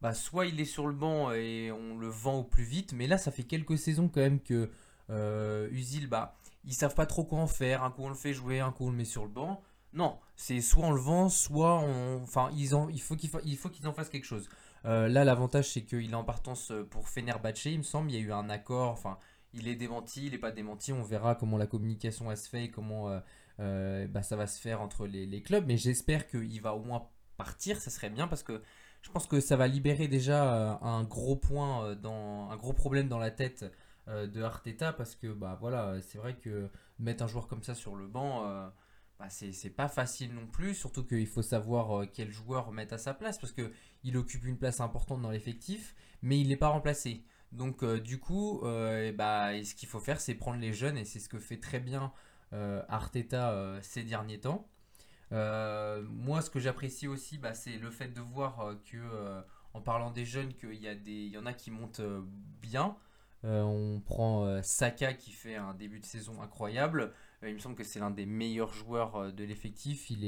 bah, 0.01 0.13
soit 0.13 0.45
il 0.45 0.59
est 0.59 0.65
sur 0.65 0.87
le 0.87 0.93
banc 0.93 1.31
et 1.31 1.71
on 1.71 1.97
le 1.97 2.07
vend 2.07 2.39
au 2.39 2.43
plus 2.43 2.63
vite, 2.63 2.93
mais 2.93 3.07
là 3.07 3.17
ça 3.17 3.31
fait 3.31 3.43
quelques 3.43 3.77
saisons 3.77 4.09
quand 4.09 4.21
même 4.21 4.39
que 4.39 4.69
euh, 5.09 5.69
Usil, 5.71 6.07
bah, 6.07 6.37
ils 6.65 6.73
savent 6.73 6.95
pas 6.95 7.05
trop 7.05 7.23
quoi 7.23 7.39
en 7.39 7.47
faire. 7.47 7.83
Un 7.83 7.91
coup 7.91 8.03
on 8.03 8.09
le 8.09 8.15
fait 8.15 8.33
jouer, 8.33 8.59
un 8.59 8.71
coup 8.71 8.85
on 8.85 8.91
le 8.91 8.97
met 8.97 9.05
sur 9.05 9.23
le 9.23 9.29
banc. 9.29 9.61
Non, 9.93 10.19
c'est 10.35 10.61
soit 10.61 10.85
on 10.85 10.91
le 10.91 10.99
vend, 10.99 11.29
soit 11.29 11.79
on. 11.79 12.21
Enfin, 12.21 12.51
il 12.53 13.01
faut 13.01 13.15
qu'ils 13.15 13.87
en 13.87 13.93
fassent 13.93 14.09
quelque 14.09 14.25
chose. 14.25 14.49
Euh, 14.85 15.07
là, 15.07 15.23
l'avantage, 15.23 15.71
c'est 15.71 15.83
qu'il 15.83 16.11
est 16.11 16.15
en 16.15 16.23
partance 16.23 16.71
pour 16.91 17.09
Fenerbahce, 17.09 17.65
il 17.65 17.79
me 17.79 17.83
semble. 17.83 18.11
Il 18.11 18.15
y 18.15 18.17
a 18.17 18.21
eu 18.21 18.31
un 18.31 18.49
accord. 18.49 18.91
Enfin, 18.91 19.17
il 19.53 19.67
est 19.67 19.75
démenti, 19.75 20.27
il 20.27 20.33
n'est 20.33 20.37
pas 20.37 20.51
démenti. 20.51 20.93
On 20.93 21.03
verra 21.03 21.35
comment 21.35 21.57
la 21.57 21.67
communication 21.67 22.25
va 22.25 22.35
se 22.35 22.47
faire 22.49 22.61
et 22.61 22.69
comment 22.69 23.09
euh, 23.09 23.19
euh, 23.59 24.07
bah, 24.07 24.21
ça 24.21 24.35
va 24.35 24.45
se 24.45 24.61
faire 24.61 24.81
entre 24.81 25.07
les, 25.07 25.25
les 25.25 25.41
clubs. 25.41 25.65
Mais 25.65 25.77
j'espère 25.77 26.27
qu'il 26.27 26.61
va 26.61 26.75
au 26.75 26.83
moins 26.83 27.07
partir. 27.37 27.77
Ça 27.79 27.89
serait 27.89 28.09
bien 28.09 28.27
parce 28.27 28.43
que 28.43 28.61
je 29.01 29.11
pense 29.11 29.27
que 29.27 29.39
ça 29.39 29.55
va 29.55 29.67
libérer 29.67 30.07
déjà 30.07 30.53
euh, 30.53 30.75
un 30.81 31.03
gros 31.03 31.35
point 31.35 31.85
euh, 31.85 31.95
dans 31.95 32.49
un 32.49 32.57
gros 32.57 32.73
problème 32.73 33.07
dans 33.07 33.19
la 33.19 33.31
tête 33.31 33.65
euh, 34.07 34.27
de 34.27 34.41
Arteta 34.41 34.93
parce 34.93 35.15
que 35.15 35.27
bah 35.27 35.57
voilà 35.59 36.01
c'est 36.01 36.17
vrai 36.17 36.35
que 36.35 36.69
mettre 36.99 37.23
un 37.23 37.27
joueur 37.27 37.47
comme 37.47 37.63
ça 37.63 37.75
sur 37.75 37.95
le 37.95 38.07
banc 38.07 38.43
bah, 39.19 39.27
c'est 39.29 39.69
pas 39.69 39.87
facile 39.87 40.33
non 40.33 40.45
plus 40.45 40.75
surtout 40.75 41.03
qu'il 41.03 41.27
faut 41.27 41.41
savoir 41.41 42.05
quel 42.13 42.31
joueur 42.31 42.71
mettre 42.71 42.93
à 42.93 42.97
sa 42.97 43.13
place 43.13 43.37
parce 43.39 43.53
que 43.53 43.71
il 44.03 44.17
occupe 44.17 44.45
une 44.45 44.57
place 44.57 44.79
importante 44.79 45.21
dans 45.21 45.31
l'effectif 45.31 45.95
mais 46.21 46.39
il 46.39 46.49
n'est 46.49 46.57
pas 46.57 46.69
remplacé 46.69 47.23
donc 47.51 47.83
du 47.85 48.19
coup 48.19 48.61
bah, 48.61 49.63
ce 49.63 49.73
qu'il 49.73 49.87
faut 49.89 49.99
faire 49.99 50.19
c'est 50.21 50.35
prendre 50.35 50.59
les 50.59 50.73
jeunes 50.73 50.97
et 50.97 51.05
c'est 51.05 51.19
ce 51.19 51.29
que 51.29 51.39
fait 51.39 51.59
très 51.59 51.79
bien 51.79 52.11
Arteta 52.51 53.79
ces 53.81 54.03
derniers 54.03 54.39
temps 54.39 54.69
moi, 55.31 56.41
ce 56.41 56.49
que 56.49 56.59
j'apprécie 56.59 57.07
aussi, 57.07 57.37
bah, 57.37 57.53
c'est 57.53 57.77
le 57.77 57.91
fait 57.91 58.09
de 58.09 58.21
voir 58.21 58.59
euh, 58.61 58.75
que, 58.85 58.97
euh, 58.97 59.41
en 59.73 59.81
parlant 59.81 60.11
des 60.11 60.25
jeunes, 60.25 60.53
qu'il 60.53 60.75
y, 60.75 60.87
a 60.87 60.95
des, 60.95 61.11
il 61.11 61.31
y 61.31 61.37
en 61.37 61.45
a 61.45 61.53
qui 61.53 61.71
montent 61.71 62.01
bien. 62.61 62.95
on 63.43 64.01
prend 64.03 64.61
Saka 64.63 65.13
qui 65.13 65.31
fait 65.31 65.55
un 65.55 65.73
début 65.73 65.99
de 65.99 66.05
saison 66.05 66.41
incroyable. 66.41 67.13
il 67.43 67.53
me 67.53 67.59
semble 67.59 67.75
que 67.75 67.83
c'est 67.83 67.99
l'un 67.99 68.11
des 68.11 68.25
meilleurs 68.25 68.73
joueurs 68.73 69.31
de 69.31 69.43
l'effectif. 69.43 70.09
Il 70.09 70.23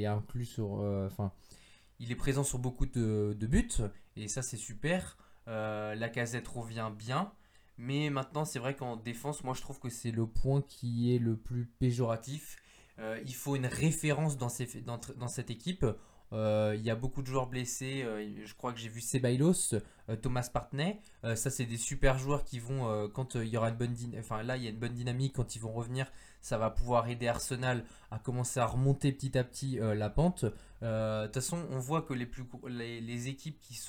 est 2.12 2.16
présent 2.16 2.44
sur 2.44 2.60
beaucoup 2.60 2.86
de, 2.86 3.36
de 3.38 3.48
buts 3.48 3.82
et 4.16 4.28
ça 4.28 4.42
c'est 4.42 4.58
super. 4.58 5.18
la 5.48 6.10
casette 6.10 6.48
revient 6.48 6.92
bien. 6.96 7.32
Mais 7.82 8.10
maintenant, 8.10 8.44
c'est 8.44 8.60
vrai 8.60 8.76
qu'en 8.76 8.98
défense, 8.98 9.44
moi 9.46 9.54
je 9.54 9.62
trouve 9.62 9.80
que 9.80 9.90
c'est 9.90 10.12
le 10.12 10.28
point 10.28 10.62
qui 10.62 11.16
est 11.16 11.18
le 11.18 11.38
plus 11.38 11.66
péjoratif. 11.66 12.58
Euh, 13.00 13.20
il 13.26 13.34
faut 13.34 13.56
une 13.56 13.66
référence 13.66 14.38
dans, 14.38 14.50
cette 14.50 15.50
équipe. 15.50 15.86
Euh, 16.32 16.76
il 16.78 16.84
y 16.84 16.90
a 16.90 16.96
beaucoup 16.96 17.22
de 17.22 17.28
joueurs 17.28 17.48
blessés. 17.48 18.04
Euh, 18.04 18.46
je 18.46 18.54
crois 18.56 18.74
que 18.74 18.80
j'ai 18.80 18.90
vu 18.90 19.02
Sebailos, 19.02 19.76
Thomas 20.22 20.50
Partney. 20.52 21.00
ça, 21.36 21.50
c'est 21.50 21.66
des 21.66 21.78
super 21.78 22.18
joueurs 22.18 22.44
qui 22.44 22.60
vont, 22.60 23.10
quand 23.10 23.36
il 23.36 23.48
y 23.48 23.58
aura 23.58 23.70
une 23.70 23.76
bonne 23.76 23.96
enfin 24.18 24.44
là, 24.44 24.58
il 24.58 24.64
y 24.64 24.68
a 24.68 24.70
une 24.70 24.80
bonne 24.80 24.94
dynamique. 24.94 25.34
Quand 25.36 25.56
ils 25.56 25.60
vont 25.60 25.72
revenir, 25.72 26.12
ça 26.42 26.58
va 26.58 26.70
pouvoir 26.70 27.08
aider 27.10 27.28
Arsenal 27.28 27.84
à 28.12 28.20
commencer 28.20 28.60
à 28.60 28.66
remonter 28.66 29.12
petit 29.12 29.38
à 29.38 29.44
petit 29.44 29.80
la 29.80 30.10
pente. 30.10 30.46
De 30.82 31.26
toute 31.26 31.36
façon, 31.36 31.66
on 31.72 31.80
voit 31.80 32.02
que 32.02 32.14
les, 32.14 33.28
équipes 33.28 33.60
qui 33.62 33.80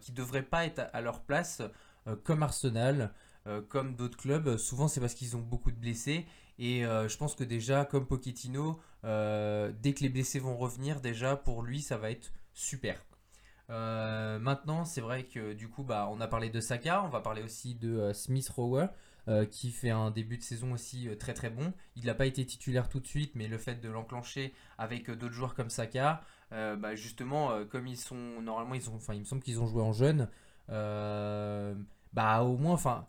qui 0.00 0.12
devraient 0.12 0.42
pas 0.42 0.64
être 0.64 0.88
à 0.92 1.00
leur 1.00 1.20
place, 1.20 1.62
comme 2.24 2.42
Arsenal, 2.42 3.12
comme 3.68 3.94
d'autres 3.94 4.16
clubs, 4.18 4.56
souvent 4.56 4.88
c'est 4.88 5.00
parce 5.00 5.14
qu'ils 5.14 5.36
ont 5.36 5.42
beaucoup 5.42 5.70
de 5.70 5.76
blessés 5.76 6.26
et 6.58 6.84
euh, 6.84 7.08
je 7.08 7.16
pense 7.16 7.34
que 7.34 7.44
déjà, 7.44 7.84
comme 7.84 8.06
Pochettino, 8.06 8.80
euh, 9.04 9.72
dès 9.80 9.94
que 9.94 10.00
les 10.00 10.08
blessés 10.08 10.40
vont 10.40 10.56
revenir, 10.56 11.00
déjà 11.00 11.36
pour 11.36 11.62
lui, 11.62 11.80
ça 11.80 11.96
va 11.96 12.10
être 12.10 12.32
super. 12.52 13.04
Euh, 13.70 14.38
maintenant, 14.38 14.84
c'est 14.84 15.00
vrai 15.00 15.24
que 15.24 15.52
du 15.52 15.68
coup, 15.68 15.84
bah, 15.84 16.08
on 16.10 16.20
a 16.20 16.26
parlé 16.26 16.50
de 16.50 16.60
Saka, 16.60 17.04
on 17.04 17.08
va 17.08 17.20
parler 17.20 17.42
aussi 17.42 17.74
de 17.74 18.12
Smith 18.12 18.48
Rower, 18.48 18.86
qui 19.50 19.72
fait 19.72 19.90
un 19.90 20.10
début 20.10 20.38
de 20.38 20.42
saison 20.42 20.72
aussi 20.72 21.06
très 21.20 21.34
très 21.34 21.50
bon. 21.50 21.74
Il 21.96 22.06
n'a 22.06 22.14
pas 22.14 22.24
été 22.24 22.46
titulaire 22.46 22.88
tout 22.88 22.98
de 22.98 23.06
suite, 23.06 23.32
mais 23.34 23.46
le 23.46 23.58
fait 23.58 23.74
de 23.74 23.90
l'enclencher 23.90 24.54
avec 24.78 25.10
d'autres 25.10 25.34
joueurs 25.34 25.54
comme 25.54 25.68
Saka, 25.68 26.22
bah, 26.50 26.94
justement, 26.94 27.62
comme 27.66 27.86
ils 27.86 27.98
sont 27.98 28.40
normalement, 28.40 28.72
ils 28.74 28.88
ont, 28.88 28.94
enfin, 28.94 29.12
il 29.12 29.20
me 29.20 29.24
semble 29.26 29.42
qu'ils 29.42 29.60
ont 29.60 29.66
joué 29.66 29.82
en 29.82 29.92
jeune, 29.92 30.30
bah 30.66 32.40
au 32.40 32.56
moins, 32.56 32.72
enfin, 32.72 33.06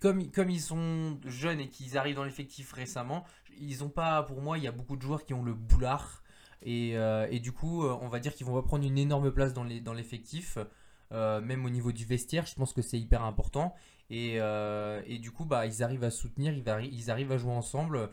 comme, 0.00 0.50
ils 0.50 0.60
sont 0.60 1.18
jeunes 1.26 1.60
et 1.60 1.68
qu'ils 1.68 1.96
arrivent 1.98 2.16
dans 2.16 2.24
l'effectif 2.24 2.72
récemment, 2.72 3.24
ils 3.58 3.84
ont 3.84 3.88
pas, 3.88 4.22
pour 4.22 4.40
moi, 4.40 4.58
il 4.58 4.64
y 4.64 4.68
a 4.68 4.72
beaucoup 4.72 4.96
de 4.96 5.02
joueurs 5.02 5.24
qui 5.24 5.34
ont 5.34 5.42
le 5.42 5.54
boulard. 5.54 6.22
Et, 6.62 6.96
euh, 6.96 7.38
du 7.38 7.52
coup, 7.52 7.84
euh, 7.84 7.96
on 8.00 8.08
va 8.08 8.20
dire 8.20 8.34
qu'ils 8.34 8.46
vont 8.46 8.60
prendre 8.62 8.84
une 8.84 8.98
énorme 8.98 9.30
place 9.30 9.52
dans 9.52 9.64
l'effectif. 9.64 10.58
Euh, 11.12 11.40
même 11.40 11.64
au 11.64 11.70
niveau 11.70 11.92
du 11.92 12.04
vestiaire, 12.04 12.46
je 12.46 12.54
pense 12.54 12.72
que 12.72 12.82
c'est 12.82 12.98
hyper 12.98 13.22
important. 13.22 13.74
Et, 14.10 14.36
et, 14.36 15.18
du 15.18 15.30
coup, 15.30 15.44
bah, 15.44 15.66
ils 15.66 15.82
arrivent 15.82 16.04
à 16.04 16.10
soutenir, 16.10 16.54
ils, 16.54 17.10
arrivent 17.10 17.32
à 17.32 17.38
jouer 17.38 17.52
ensemble. 17.52 18.10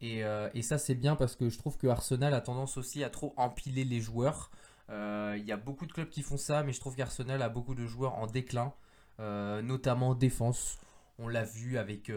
Et, 0.00 0.22
et 0.54 0.62
ça, 0.62 0.78
c'est 0.78 0.94
bien 0.94 1.16
parce 1.16 1.36
que 1.36 1.48
je 1.48 1.58
trouve 1.58 1.76
que 1.78 1.86
Arsenal 1.86 2.34
a 2.34 2.40
tendance 2.40 2.76
aussi 2.76 3.04
à 3.04 3.10
trop 3.10 3.34
empiler 3.36 3.84
les 3.84 4.00
joueurs. 4.00 4.50
Il 4.88 5.44
y 5.44 5.52
a 5.52 5.56
beaucoup 5.56 5.86
de 5.86 5.92
clubs 5.92 6.08
qui 6.08 6.22
font 6.22 6.36
ça, 6.36 6.62
mais 6.62 6.72
je 6.72 6.80
trouve 6.80 6.96
qu'Arsenal 6.96 7.42
a 7.42 7.48
beaucoup 7.48 7.74
de 7.74 7.86
joueurs 7.86 8.14
en 8.14 8.26
déclin. 8.26 8.74
Euh, 9.22 9.62
notamment 9.62 10.14
défense. 10.14 10.78
On 11.18 11.28
l'a 11.28 11.44
vu 11.44 11.78
avec 11.78 12.10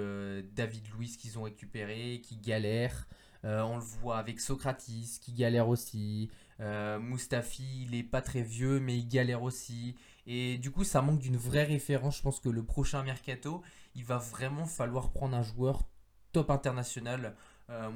David 0.55 0.87
Luiz 0.97 1.17
qu'ils 1.17 1.37
ont 1.37 1.43
récupéré, 1.43 2.21
qui 2.23 2.37
galère. 2.37 3.07
on 3.43 3.75
le 3.75 3.83
voit 3.83 4.17
avec 4.17 4.39
Socratis 4.39 5.19
qui 5.21 5.33
galère 5.33 5.67
aussi. 5.67 6.31
Mustafi, 6.59 7.83
il 7.83 7.93
est 7.93 8.03
pas 8.03 8.21
très 8.21 8.41
vieux, 8.41 8.79
mais 8.79 8.97
il 8.97 9.07
galère 9.07 9.43
aussi. 9.43 9.95
Et 10.25 10.57
du 10.57 10.71
coup, 10.71 10.83
ça 10.83 11.01
manque 11.01 11.19
d'une 11.19 11.37
vraie 11.37 11.65
référence. 11.65 12.17
Je 12.17 12.21
pense 12.23 12.39
que 12.39 12.49
le 12.49 12.63
prochain 12.63 13.03
mercato, 13.03 13.61
il 13.95 14.05
va 14.05 14.17
vraiment 14.17 14.65
falloir 14.65 15.11
prendre 15.11 15.35
un 15.35 15.43
joueur 15.43 15.83
top 16.31 16.49
international. 16.49 17.35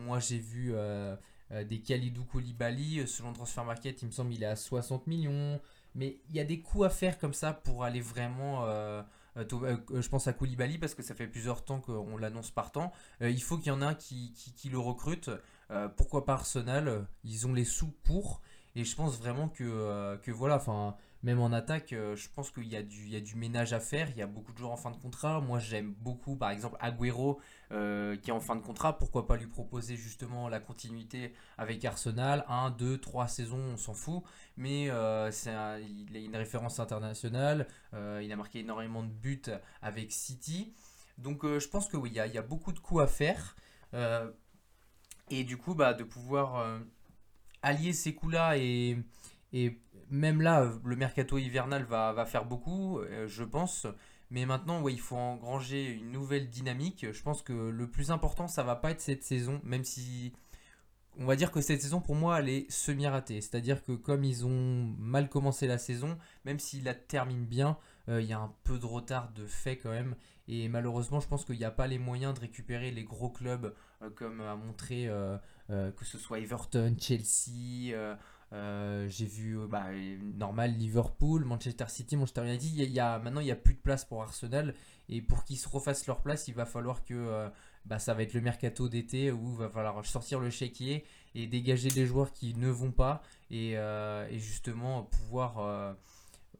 moi, 0.05 0.19
j'ai 0.19 0.37
vu 0.37 0.75
euh, 1.51 1.63
des 1.63 1.79
Khalidou 1.79 2.25
Koulibaly, 2.25 2.99
euh, 2.99 3.05
selon 3.07 3.33
Transfer 3.33 3.63
Market, 3.63 4.01
il 4.03 4.07
me 4.07 4.11
semble 4.11 4.31
qu'il 4.31 4.43
est 4.43 4.47
à 4.47 4.55
60 4.55 5.07
millions. 5.07 5.59
Mais 5.95 6.19
il 6.29 6.35
y 6.35 6.39
a 6.39 6.43
des 6.43 6.61
coups 6.61 6.85
à 6.85 6.89
faire 6.89 7.17
comme 7.17 7.33
ça 7.33 7.53
pour 7.53 7.83
aller 7.83 8.01
vraiment. 8.01 8.65
Euh, 8.65 9.01
je 9.35 10.07
pense 10.09 10.27
à 10.27 10.33
Koulibaly 10.33 10.77
parce 10.77 10.95
que 10.95 11.03
ça 11.03 11.15
fait 11.15 11.27
plusieurs 11.27 11.63
temps 11.63 11.79
qu'on 11.79 12.17
l'annonce 12.17 12.51
partant. 12.51 12.91
il 13.21 13.41
faut 13.41 13.57
qu'il 13.57 13.67
y 13.67 13.71
en 13.71 13.81
ait 13.81 13.85
un 13.85 13.95
qui, 13.95 14.33
qui, 14.33 14.69
le 14.69 14.79
recrute. 14.79 15.29
pourquoi 15.95 16.25
pas 16.25 16.33
Arsenal? 16.33 17.07
Ils 17.23 17.47
ont 17.47 17.53
les 17.53 17.63
sous 17.63 17.91
pour. 18.03 18.41
Et 18.75 18.83
je 18.83 18.95
pense 18.95 19.17
vraiment 19.17 19.47
que, 19.47 20.17
que 20.17 20.31
voilà, 20.31 20.57
enfin, 20.57 20.95
même 21.21 21.41
en 21.41 21.51
attaque, 21.51 21.91
euh, 21.91 22.15
je 22.15 22.29
pense 22.29 22.49
qu'il 22.49 22.67
y, 22.67 22.77
a 22.77 22.81
du, 22.81 23.35
ménage 23.35 23.73
à 23.73 23.81
faire. 23.81 24.09
Il 24.11 24.17
y 24.17 24.21
a 24.21 24.27
beaucoup 24.27 24.53
de 24.53 24.57
joueurs 24.57 24.71
en 24.71 24.77
fin 24.77 24.91
de 24.91 24.95
contrat. 24.95 25.41
Moi, 25.41 25.59
j'aime 25.59 25.93
beaucoup, 25.99 26.37
par 26.37 26.49
exemple, 26.49 26.77
Agüero 26.79 27.41
euh, 27.71 28.15
qui 28.15 28.29
est 28.29 28.33
en 28.33 28.39
fin 28.39 28.55
de 28.55 28.61
contrat. 28.61 28.97
Pourquoi 28.97 29.27
pas 29.27 29.35
lui 29.35 29.47
proposer 29.47 29.97
justement 29.97 30.47
la 30.47 30.61
continuité 30.61 31.33
avec 31.57 31.83
Arsenal? 31.83 32.45
1, 32.47 32.71
2, 32.71 32.99
3 32.99 33.27
saisons, 33.27 33.59
on 33.59 33.77
s'en 33.77 33.93
fout. 33.93 34.23
Mais 34.55 34.89
euh, 34.89 35.29
il 35.81 36.15
a 36.15 36.19
une 36.19 36.37
référence 36.37 36.79
internationale. 36.79 37.67
il 37.93 38.31
a 38.31 38.35
marqué 38.37 38.59
énormément 38.59 39.03
de 39.03 39.11
buts 39.11 39.41
avec 39.81 40.13
City. 40.13 40.73
Donc, 41.17 41.43
je 41.43 41.67
pense 41.67 41.89
que 41.89 41.97
oui, 41.97 42.11
il 42.11 42.15
y, 42.15 42.37
a, 42.37 42.41
beaucoup 42.41 42.71
de 42.71 42.79
coups 42.79 43.01
à 43.01 43.07
faire. 43.07 43.57
et 45.29 45.43
du 45.43 45.57
coup, 45.57 45.75
bah, 45.75 45.93
de 45.93 46.05
pouvoir 46.05 46.79
allier 47.61 47.91
ces 47.91 48.15
coups-là 48.15 48.57
et 48.57 49.03
même 50.09 50.41
là, 50.41 50.71
le 50.83 50.95
mercato 50.95 51.37
hivernal 51.37 51.83
va, 51.83 52.25
faire 52.25 52.45
beaucoup, 52.45 52.99
euh, 52.99 53.27
je 53.27 53.43
pense. 53.43 53.87
Mais 54.31 54.45
maintenant, 54.45 54.87
il 54.87 54.99
faut 54.99 55.15
engranger 55.15 55.89
une 55.91 56.11
nouvelle 56.11 56.49
dynamique. 56.49 57.07
Je 57.11 57.23
pense 57.23 57.41
que 57.41 57.53
le 57.53 57.89
plus 57.89 58.11
important, 58.11 58.47
ça 58.47 58.63
va 58.63 58.75
pas 58.75 58.91
être 58.91 59.01
cette 59.01 59.23
saison, 59.23 59.59
même 59.63 59.83
si 59.83 60.33
on 61.17 61.25
va 61.25 61.35
dire 61.35 61.51
que 61.51 61.61
cette 61.61 61.81
saison, 61.81 61.99
pour 61.99 62.15
moi, 62.15 62.39
elle 62.39 62.49
est 62.49 62.71
semi-ratée. 62.71 63.41
C'est-à-dire 63.41 63.83
que 63.83 63.93
comme 63.93 64.23
ils 64.23 64.45
ont 64.45 64.95
mal 64.99 65.29
commencé 65.29 65.65
la 65.65 65.79
saison, 65.79 66.17
même 66.45 66.59
s'ils 66.59 66.83
la 66.83 66.93
terminent 66.93 67.45
bien, 67.45 67.77
euh, 68.07 68.21
il 68.21 68.27
y 68.27 68.33
a 68.33 68.39
un 68.39 68.53
peu 68.63 68.77
de 68.77 68.85
retard 68.85 69.31
de 69.33 69.45
fait 69.47 69.77
quand 69.77 69.89
même. 69.89 70.15
Et 70.47 70.67
malheureusement, 70.67 71.19
je 71.19 71.27
pense 71.27 71.43
qu'il 71.43 71.57
n'y 71.57 71.65
a 71.65 71.71
pas 71.71 71.87
les 71.87 71.99
moyens 71.99 72.35
de 72.35 72.39
récupérer 72.39 72.91
les 72.91 73.03
gros 73.03 73.29
clubs, 73.29 73.73
euh, 74.03 74.09
comme 74.11 74.41
a 74.41 74.55
montré 74.55 75.09
que 75.67 76.05
ce 76.05 76.17
soit 76.17 76.39
Everton, 76.39 76.95
Chelsea. 76.99 77.95
Euh, 78.51 79.07
j'ai 79.09 79.25
vu 79.25 79.59
euh, 79.59 79.67
bah, 79.67 79.87
normal 80.35 80.73
Liverpool, 80.73 81.45
Manchester 81.45 81.85
City, 81.87 82.17
Manchester 82.17 82.45
United. 82.45 82.63
Il 82.63 82.91
y 82.91 82.99
a, 82.99 83.19
maintenant, 83.19 83.41
il 83.41 83.45
n'y 83.45 83.51
a 83.51 83.55
plus 83.55 83.75
de 83.75 83.79
place 83.79 84.05
pour 84.05 84.21
Arsenal. 84.21 84.73
Et 85.07 85.21
pour 85.21 85.43
qu'ils 85.43 85.57
se 85.57 85.69
refassent 85.69 86.07
leur 86.07 86.21
place, 86.21 86.47
il 86.47 86.55
va 86.55 86.65
falloir 86.65 87.03
que 87.03 87.13
euh, 87.13 87.49
bah, 87.85 87.99
ça 87.99 88.13
va 88.13 88.23
être 88.23 88.33
le 88.33 88.41
mercato 88.41 88.89
d'été 88.89 89.31
où 89.31 89.51
il 89.51 89.57
va 89.57 89.69
falloir 89.69 90.03
sortir 90.05 90.39
le 90.39 90.49
chéquier 90.49 91.05
et 91.35 91.47
dégager 91.47 91.89
des 91.89 92.05
joueurs 92.05 92.31
qui 92.31 92.55
ne 92.55 92.69
vont 92.69 92.91
pas 92.91 93.21
et, 93.51 93.77
justement 94.31 95.03
pouvoir 95.03 95.95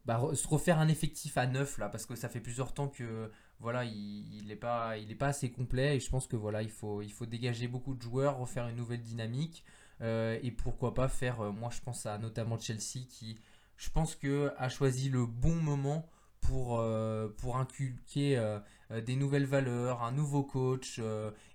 bah, 0.04 0.20
se 0.32 0.46
refaire 0.46 0.78
un 0.78 0.88
effectif 0.88 1.36
à 1.36 1.46
neuf 1.46 1.78
là 1.78 1.88
parce 1.88 2.06
que 2.06 2.14
ça 2.14 2.28
fait 2.28 2.40
plusieurs 2.40 2.72
temps 2.72 2.88
que 2.88 3.30
voilà 3.58 3.84
il 3.84 4.44
n'est 4.46 4.56
pas 4.56 4.96
il 4.96 5.16
pas 5.16 5.28
assez 5.28 5.50
complet 5.50 5.96
et 5.96 6.00
je 6.00 6.08
pense 6.08 6.26
que 6.26 6.36
voilà 6.36 6.62
il 6.62 6.70
faut 6.70 7.02
il 7.02 7.12
faut 7.12 7.26
dégager 7.26 7.66
beaucoup 7.68 7.94
de 7.94 8.00
joueurs 8.00 8.38
refaire 8.38 8.68
une 8.68 8.76
nouvelle 8.76 9.02
dynamique 9.02 9.64
et 10.00 10.50
pourquoi 10.50 10.94
pas 10.94 11.08
faire, 11.08 11.40
euh, 11.40 11.52
moi 11.52 11.70
je 11.70 11.80
pense 11.80 12.06
à 12.06 12.18
notamment 12.18 12.58
Chelsea 12.58 13.06
qui, 13.08 13.38
je 13.76 13.90
pense 13.90 14.14
que 14.14 14.52
a 14.56 14.68
choisi 14.68 15.08
le 15.08 15.26
bon 15.26 15.54
moment 15.54 16.08
pour, 16.40 16.80
euh, 16.80 17.28
pour 17.38 17.58
inculquer 17.58 18.42
des 18.90 19.16
nouvelles 19.16 19.44
valeurs, 19.44 20.02
un 20.02 20.12
nouveau 20.12 20.42
coach 20.42 21.00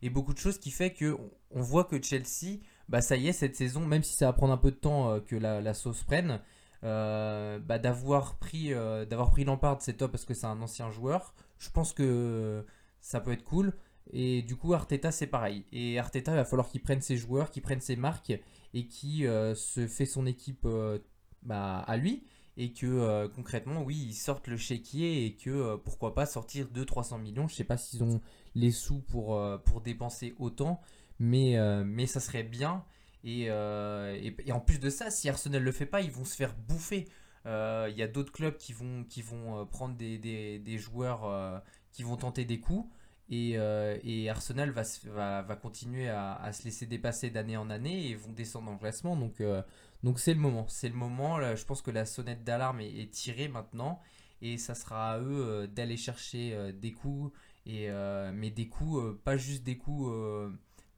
et 0.01 0.09
beaucoup 0.09 0.33
de 0.33 0.37
choses 0.37 0.59
qui 0.59 0.71
fait 0.71 0.93
que 0.93 1.17
on 1.51 1.61
voit 1.61 1.85
que 1.85 2.01
Chelsea, 2.01 2.59
bah 2.87 3.01
ça 3.01 3.15
y 3.17 3.27
est 3.27 3.33
cette 3.33 3.55
saison, 3.55 3.85
même 3.85 4.03
si 4.03 4.15
ça 4.15 4.27
va 4.27 4.33
prendre 4.33 4.53
un 4.53 4.57
peu 4.57 4.71
de 4.71 4.75
temps 4.77 5.19
que 5.21 5.35
la, 5.35 5.73
sauce 5.73 6.03
prenne, 6.03 6.39
bah 6.81 7.79
d'avoir 7.79 8.37
pris 8.37 8.69
d'avoir 8.69 9.31
pris 9.31 9.43
Lampard 9.43 9.81
c'est 9.81 9.93
top 9.93 10.11
parce 10.11 10.25
que 10.25 10.33
c'est 10.33 10.47
un 10.47 10.61
ancien 10.61 10.91
joueur. 10.91 11.33
Je 11.57 11.69
pense 11.71 11.93
que 11.93 12.63
ça 13.01 13.19
peut 13.19 13.31
être 13.31 13.43
cool. 13.43 13.73
Et 14.11 14.41
du 14.41 14.55
coup, 14.55 14.73
Arteta, 14.73 15.11
c'est 15.11 15.27
pareil. 15.27 15.65
Et 15.71 15.97
Arteta, 15.99 16.33
va 16.35 16.45
falloir 16.45 16.69
qu'il 16.69 16.81
prenne 16.81 17.01
ses 17.01 17.17
joueurs, 17.17 17.51
qu'il 17.51 17.63
prenne 17.63 17.81
ses 17.81 17.95
marques 17.95 18.33
et 18.73 18.87
qu'il 18.87 19.25
euh, 19.25 19.55
se 19.55 19.87
fait 19.87 20.05
son 20.05 20.25
équipe 20.25 20.65
euh, 20.65 20.99
bah, 21.43 21.79
à 21.79 21.97
lui. 21.97 22.25
Et 22.57 22.71
que 22.71 22.85
euh, 22.85 23.27
concrètement, 23.27 23.81
oui, 23.83 23.97
ils 24.07 24.13
sortent 24.13 24.47
le 24.47 24.57
chéquier 24.57 25.25
et 25.25 25.35
que 25.35 25.75
pourquoi 25.77 26.13
pas 26.13 26.25
sortir 26.25 26.67
200-300 26.67 27.21
millions. 27.21 27.47
Je 27.47 27.55
sais 27.55 27.65
pas 27.65 27.77
s'ils 27.77 28.03
ont 28.03 28.21
les 28.53 28.71
sous 28.71 29.01
pour, 29.01 29.41
pour 29.65 29.81
dépenser 29.81 30.35
autant, 30.39 30.79
mais, 31.19 31.57
mais 31.83 32.05
ça 32.05 32.21
serait 32.21 32.43
bien. 32.43 32.85
Et, 33.25 33.47
et, 33.47 34.51
en 34.53 34.61
plus 34.61 34.79
de 34.79 34.89
ça, 34.89 35.11
si 35.11 35.27
Arsenal 35.27 35.63
le 35.63 35.71
fait 35.73 35.85
pas, 35.85 35.99
ils 35.99 36.11
vont 36.11 36.23
se 36.23 36.37
faire 36.37 36.55
bouffer. 36.55 37.09
Il 37.45 37.93
y 37.97 38.01
a 38.01 38.07
d'autres 38.07 38.31
clubs 38.31 38.55
qui 38.55 38.71
vont, 38.71 39.03
qui 39.03 39.21
vont 39.21 39.65
prendre 39.65 39.97
des, 39.97 40.17
des, 40.17 40.57
des 40.57 40.77
joueurs 40.77 41.61
qui 41.91 42.03
vont 42.03 42.15
tenter 42.15 42.45
des 42.45 42.61
coups. 42.61 42.89
Euh, 43.31 43.97
et, 44.03 44.29
Arsenal 44.29 44.69
va, 44.71 44.83
va, 45.05 45.41
va 45.41 45.55
continuer 45.55 46.09
à, 46.09 46.51
se 46.53 46.63
laisser 46.63 46.85
dépasser 46.85 47.29
d'année 47.29 47.57
en 47.57 47.69
année 47.69 48.09
et 48.09 48.15
vont 48.15 48.31
descendre 48.31 48.71
le 48.71 48.77
classement. 48.77 49.15
Donc 49.15 49.41
euh, 49.41 49.61
donc 50.03 50.19
c'est 50.19 50.33
le 50.33 50.39
moment. 50.39 50.67
C'est 50.67 50.89
le 50.89 50.95
moment. 50.95 51.55
Je 51.55 51.65
pense 51.65 51.81
que 51.81 51.91
la 51.91 52.05
sonnette 52.05 52.43
d'alarme 52.43 52.81
est, 52.81 53.11
tirée 53.11 53.47
maintenant. 53.47 54.01
Et 54.41 54.57
ça 54.57 54.75
sera 54.75 55.13
à 55.13 55.19
eux 55.19 55.45
euh, 55.47 55.67
d'aller 55.67 55.97
chercher 55.97 56.73
des 56.73 56.91
coups. 56.91 57.33
Et, 57.65 57.89
mais 58.33 58.51
des 58.51 58.67
coups, 58.67 59.17
pas 59.23 59.37
juste 59.37 59.63
des 59.63 59.77
coups 59.77 60.11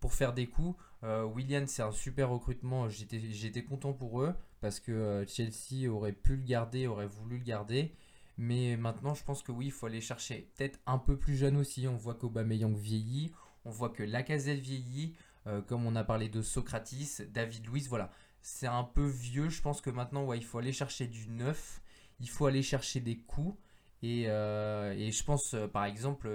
pour 0.02 0.14
faire 0.14 0.34
des 0.34 0.48
coups. 0.48 0.78
William, 1.04 1.66
c'est 1.66 1.82
un 1.82 1.94
super 1.94 2.30
recrutement. 2.30 2.90
J'étais 2.90 3.64
content 3.64 3.94
pour 3.94 4.22
eux 4.22 4.34
parce 4.60 4.82
que 4.82 5.24
Chelsea 5.28 5.90
aurait 5.90 6.12
pu 6.12 6.36
le 6.36 6.44
garder, 6.44 6.88
aurait 6.88 7.08
voulu 7.08 7.38
le 7.38 7.44
garder. 7.46 7.94
Mais 8.38 8.78
maintenant, 8.78 9.16
je 9.16 9.24
pense 9.24 9.42
que 9.42 9.52
oui, 9.52 9.68
il 9.68 9.72
faut 9.72 9.88
aller 9.88 10.02
chercher 10.02 10.52
peut-être 10.56 10.80
un 10.86 11.00
peu 11.00 11.18
plus 11.18 11.36
jeune 11.36 11.58
aussi. 11.58 11.88
On 11.88 11.96
voit 11.96 12.14
qu'Aubameyang 12.16 12.76
vieillit, 12.76 13.32
on 13.66 13.72
voit 13.72 13.90
que 13.90 14.04
Lacazette 14.04 14.60
vieillit, 14.60 15.16
euh, 15.48 15.62
comme 15.62 15.86
on 15.86 15.96
a 15.96 16.04
parlé 16.04 16.30
de 16.30 16.42
Socratis, 16.42 17.22
David 17.34 17.68
Luiz, 17.68 17.88
voilà. 17.90 18.12
C'est 18.42 18.68
un 18.68 18.84
peu 18.84 19.06
vieux, 19.06 19.50
je 19.50 19.62
pense 19.62 19.82
que 19.82 19.90
maintenant, 19.90 20.24
ouais, 20.26 20.38
il 20.38 20.46
faut 20.46 20.60
aller 20.60 20.72
chercher 20.72 21.08
du 21.08 21.28
neuf, 21.30 21.82
il 22.20 22.30
faut 22.30 22.46
aller 22.46 22.62
chercher 22.62 23.00
des 23.00 23.18
coups. 23.18 23.58
Et, 24.04 24.30
euh, 24.30 24.94
je 25.12 25.24
pense, 25.24 25.56
euh, 25.56 25.68
par 25.68 25.86
exemple, 25.86 26.30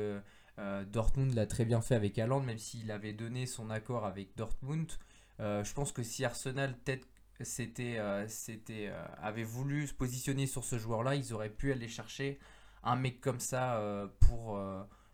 Dortmund 0.93 1.35
l'a 1.35 1.47
très 1.47 1.65
bien 1.65 1.81
fait 1.81 1.95
avec 1.95 2.19
Haaland, 2.19 2.41
même 2.41 2.59
s'il 2.59 2.91
avait 2.91 3.13
donné 3.13 3.47
son 3.47 3.71
accord 3.71 4.05
avec 4.05 4.37
Dortmund. 4.37 4.91
je 5.39 5.73
pense 5.73 5.93
que 5.93 6.03
si 6.03 6.25
Arsenal 6.25 6.77
peut-être 6.79 7.09
c'était, 7.41 7.99
euh, 7.99 8.27
c'était, 8.29 8.89
euh, 8.89 9.05
avait 9.21 9.45
voulu 9.45 9.87
se 9.87 9.95
positionner 9.95 10.47
sur 10.47 10.65
ce 10.65 10.79
joueur-là, 10.79 11.15
ils 11.15 11.33
auraient 11.33 11.51
pu 11.51 11.73
aller 11.73 11.89
chercher 11.89 12.39
un 12.83 12.97
mec 12.97 13.21
comme 13.21 13.41
ça 13.41 13.77
euh, 13.77 14.07
pour, 14.21 14.59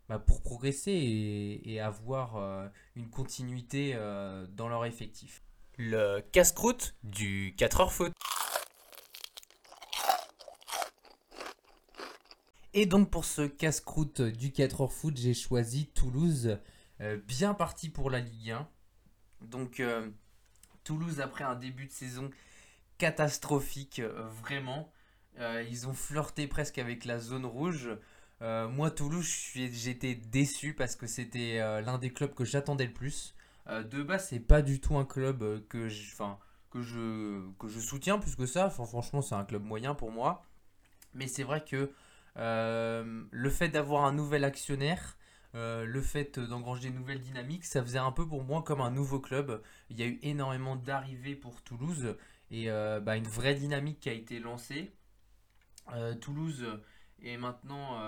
bah, 0.07 0.19
pour 0.19 0.41
progresser 0.41 1.61
et, 1.63 1.79
avoir 1.79 2.71
une 2.95 3.09
continuité 3.09 3.93
dans 4.49 4.67
leur 4.67 4.85
effectif. 4.85 5.43
Le 5.77 6.19
casse-croûte 6.19 6.95
du 7.03 7.55
4h 7.57 7.89
foot. 7.89 8.11
Et 12.73 12.85
donc 12.85 13.09
pour 13.09 13.25
ce 13.25 13.43
casse-croûte 13.43 14.21
du 14.21 14.49
4h 14.49 14.89
foot, 14.89 15.15
j'ai 15.17 15.33
choisi 15.33 15.87
Toulouse, 15.87 16.57
bien 17.27 17.53
parti 17.53 17.89
pour 17.89 18.09
la 18.09 18.19
Ligue 18.19 18.51
1. 18.51 18.67
Donc 19.41 19.81
Toulouse, 20.89 21.21
après 21.21 21.43
un 21.43 21.53
début 21.53 21.85
de 21.85 21.91
saison 21.91 22.31
catastrophique, 22.97 23.99
euh, 23.99 24.27
vraiment, 24.41 24.91
euh, 25.37 25.63
ils 25.69 25.87
ont 25.87 25.93
flirté 25.93 26.47
presque 26.47 26.79
avec 26.79 27.05
la 27.05 27.19
zone 27.19 27.45
rouge. 27.45 27.91
Euh, 28.41 28.67
moi, 28.67 28.89
Toulouse, 28.89 29.31
j'étais 29.53 30.15
déçu 30.15 30.73
parce 30.73 30.95
que 30.95 31.05
c'était 31.05 31.59
l'un 31.83 31.99
des 31.99 32.11
clubs 32.11 32.33
que 32.33 32.43
j'attendais 32.43 32.87
le 32.87 32.93
plus. 32.93 33.35
de 33.67 34.01
base, 34.01 34.29
c'est 34.29 34.39
pas 34.39 34.63
du 34.63 34.81
tout 34.81 34.97
un 34.97 35.05
club 35.05 35.63
que 35.67 35.89
je, 35.89 36.15
que 36.71 36.79
que 37.59 37.67
je 37.67 37.79
soutiens 37.79 38.17
plus 38.17 38.35
que 38.35 38.47
ça. 38.47 38.71
franchement, 38.71 39.21
c'est 39.21 39.35
un 39.35 39.45
club 39.45 39.63
moyen 39.63 39.93
pour 39.93 40.11
moi. 40.11 40.43
Mais 41.13 41.27
c'est 41.27 41.43
vrai 41.43 41.63
que 41.63 41.91
le 42.35 43.49
fait 43.51 43.69
d'avoir 43.69 44.05
un 44.05 44.11
nouvel 44.11 44.43
actionnaire, 44.43 45.18
euh, 45.55 45.85
le 45.85 46.01
fait 46.01 46.39
d'engranger 46.39 46.89
de 46.89 46.95
nouvelles 46.95 47.21
dynamiques, 47.21 47.65
ça 47.65 47.81
faisait 47.81 47.99
un 47.99 48.11
peu 48.11 48.27
pour 48.27 48.43
moi 48.43 48.63
comme 48.63 48.81
un 48.81 48.91
nouveau 48.91 49.19
club. 49.19 49.61
Il 49.89 49.99
y 49.99 50.03
a 50.03 50.05
eu 50.05 50.19
énormément 50.21 50.75
d'arrivées 50.75 51.35
pour 51.35 51.61
Toulouse 51.61 52.15
et 52.51 52.69
euh, 52.69 52.99
bah, 52.99 53.15
une 53.15 53.27
vraie 53.27 53.55
dynamique 53.55 53.99
qui 53.99 54.09
a 54.09 54.13
été 54.13 54.39
lancée. 54.39 54.91
Euh, 55.93 56.15
Toulouse 56.15 56.65
Et 57.21 57.37
maintenant, 57.37 57.99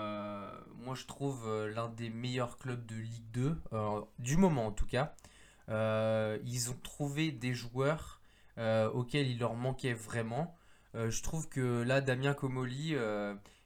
moi 0.76 0.94
je 0.94 1.06
trouve 1.06 1.66
l'un 1.66 1.88
des 1.88 2.10
meilleurs 2.10 2.58
clubs 2.58 2.84
de 2.86 2.96
Ligue 2.96 3.30
2, 3.32 3.60
euh, 3.72 4.00
du 4.18 4.36
moment 4.36 4.66
en 4.66 4.72
tout 4.72 4.86
cas. 4.86 5.14
Ils 5.68 6.70
ont 6.70 6.78
trouvé 6.82 7.32
des 7.32 7.54
joueurs 7.54 8.20
auxquels 8.58 9.28
il 9.28 9.38
leur 9.38 9.54
manquait 9.54 9.94
vraiment. 9.94 10.56
Je 10.94 11.22
trouve 11.22 11.48
que 11.48 11.82
là, 11.82 12.00
Damien 12.00 12.34
Comoli, 12.34 12.94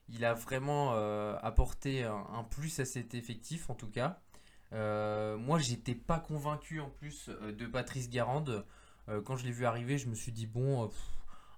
il 0.09 0.25
a 0.25 0.35
vraiment 0.35 0.93
euh, 0.95 1.37
apporté 1.43 2.05
un, 2.05 2.45
plus 2.45 2.79
à 2.81 2.85
cet 2.85 3.15
effectif 3.15 3.71
en 3.71 3.75
tout 3.75 3.89
cas. 3.89 4.21
Euh, 4.73 5.37
moi, 5.37 5.59
j'étais 5.59 5.95
pas 5.95 6.19
convaincu 6.19 6.81
en 6.81 6.91
plus 6.91 7.29
euh, 7.29 7.53
de 7.53 7.67
Patrice 7.67 8.11
Garande. 8.11 8.65
Quand 9.25 9.37
je 9.37 9.45
l'ai 9.45 9.53
vu 9.53 9.67
arriver, 9.67 9.99
je 9.99 10.09
me 10.09 10.17
suis 10.17 10.33
dit, 10.33 10.49
bon, 10.49 10.91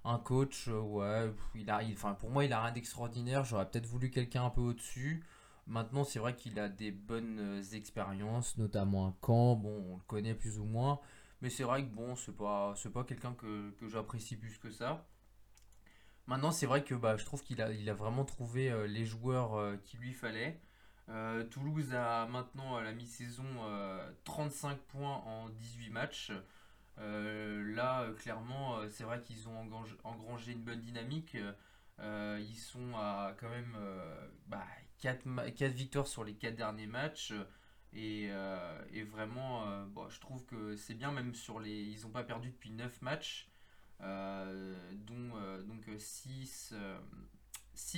un 0.05 0.19
coach, 0.19 0.67
ouais, 0.67 1.33
il 1.55 1.67
a, 1.71 1.81
pour 2.19 2.29
moi, 2.29 2.45
il 2.45 2.53
a 2.53 2.61
rien 2.61 2.71
d'extraordinaire. 2.71 3.43
J'aurais 3.43 3.67
peut-être 3.67 3.87
voulu 3.87 4.11
quelqu'un 4.11 4.45
un 4.45 4.51
peu 4.51 4.61
au-dessus. 4.61 5.25
Maintenant, 5.65 6.03
c'est 6.03 6.19
vrai 6.19 6.35
qu'il 6.35 6.59
a 6.59 6.69
des 6.69 6.91
bonnes 6.91 7.63
expériences, 7.73 8.55
notamment 8.59 9.07
un 9.07 9.15
camp. 9.19 9.55
Bon, 9.55 9.83
on 9.89 9.95
le 9.95 10.03
connaît 10.05 10.35
plus 10.35 10.59
ou 10.59 10.65
moins. 10.65 10.99
Mais 11.41 11.49
c'est 11.49 11.63
vrai 11.63 11.83
que 11.83 11.89
bon, 11.89 12.15
c'est 12.15 12.37
pas, 12.37 12.75
pas 12.93 13.03
quelqu'un 13.03 13.33
que, 13.33 13.71
que 13.79 13.87
j'apprécie 13.87 14.35
plus 14.35 14.59
que 14.59 14.69
ça. 14.69 15.07
Maintenant, 16.29 16.51
c'est 16.51 16.67
vrai 16.67 16.83
que 16.83 16.93
bah, 16.93 17.17
je 17.17 17.25
trouve 17.25 17.41
qu'il 17.41 17.59
a, 17.59 17.93
vraiment 17.95 18.23
trouvé 18.23 18.69
euh, 18.69 18.85
les 18.85 19.03
joueurs 19.03 19.55
euh, 19.55 19.77
qu'il 19.77 19.99
lui 19.99 20.13
fallait. 20.13 20.61
Euh, 21.09 21.43
Toulouse 21.43 21.95
a 21.95 22.27
maintenant 22.27 22.75
à 22.75 22.83
la 22.83 22.93
mi-saison 22.93 23.47
euh, 23.63 24.07
35 24.25 24.77
points 24.77 25.23
en 25.25 25.49
18 25.49 25.89
matchs. 25.89 26.31
Là, 26.97 28.05
clairement, 28.19 28.77
c'est 28.89 29.05
vrai 29.05 29.21
qu'ils 29.21 29.47
ont 29.47 29.57
engrangé, 30.03 30.51
une 30.51 30.61
bonne 30.61 30.81
dynamique. 30.81 31.35
Ils 31.97 32.57
sont 32.57 32.95
à 32.95 33.33
quand 33.39 33.49
même 33.49 33.75
bah, 34.47 34.67
4, 34.99 35.25
victoires 35.73 36.07
sur 36.07 36.23
les 36.23 36.33
4 36.33 36.55
derniers 36.55 36.87
matchs. 36.87 37.33
Et, 37.93 38.29
vraiment, 39.11 39.85
bon, 39.87 40.07
je 40.09 40.19
trouve 40.19 40.45
que 40.45 40.75
c'est 40.75 40.93
bien, 40.93 41.11
même 41.11 41.33
sur 41.33 41.59
les. 41.59 41.71
Ils 41.71 42.01
n'ont 42.03 42.11
pas 42.11 42.23
perdu 42.23 42.49
depuis 42.49 42.71
9 42.71 43.01
matchs, 43.01 43.49
dont 44.01 45.31
euh, 45.37 45.61
donc 45.63 45.89
6 45.97 46.73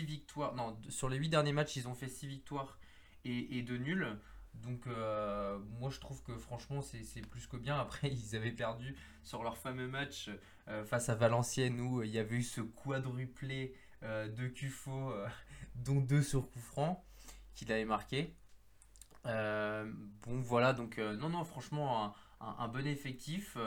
victoires. 0.04 0.56
Non, 0.56 0.78
sur 0.90 1.10
les 1.10 1.18
8 1.18 1.30
derniers 1.30 1.54
matchs, 1.54 1.76
ils 1.76 1.88
ont 1.88 1.96
fait 1.96 2.08
6 2.08 2.28
victoires 2.28 2.78
et, 3.26 3.58
et 3.58 3.62
2 3.62 3.78
nuls. 3.78 4.08
Donc, 4.54 4.86
euh, 4.88 5.58
moi 5.80 5.90
je 5.90 6.00
trouve 6.00 6.22
que 6.24 6.38
franchement, 6.38 6.82
c'est 6.82 7.26
plus 7.28 7.48
que 7.48 7.58
bien. 7.58 7.78
Après, 7.80 8.10
ils 8.12 8.36
avaient 8.36 8.52
perdu 8.52 8.96
sur 9.24 9.44
leur 9.44 9.58
fameux 9.58 9.88
match 9.88 10.30
euh, 10.68 10.84
face 10.84 11.10
à 11.10 11.16
Valenciennes 11.16 11.80
où 11.80 12.04
il 12.04 12.12
y 12.12 12.20
avait 12.20 12.36
eu 12.38 12.44
ce 12.44 12.62
quadruplé 12.62 13.74
euh, 14.04 14.28
de 14.28 14.48
Cufo, 14.48 15.12
euh, 15.12 15.28
dont 15.76 16.02
deux 16.02 16.22
sur 16.24 16.50
coup 16.50 16.60
franc, 16.60 17.04
qu'il 17.56 17.72
avait 17.72 17.86
marqué. 17.86 18.36
Euh, 19.26 19.92
bon, 20.26 20.42
voilà, 20.42 20.74
donc, 20.74 20.98
euh, 20.98 21.16
non, 21.16 21.30
non, 21.30 21.44
franchement, 21.44 22.16
un- 22.42 22.56
un 22.60 22.68
bon 22.68 22.88
effectif. 22.88 23.58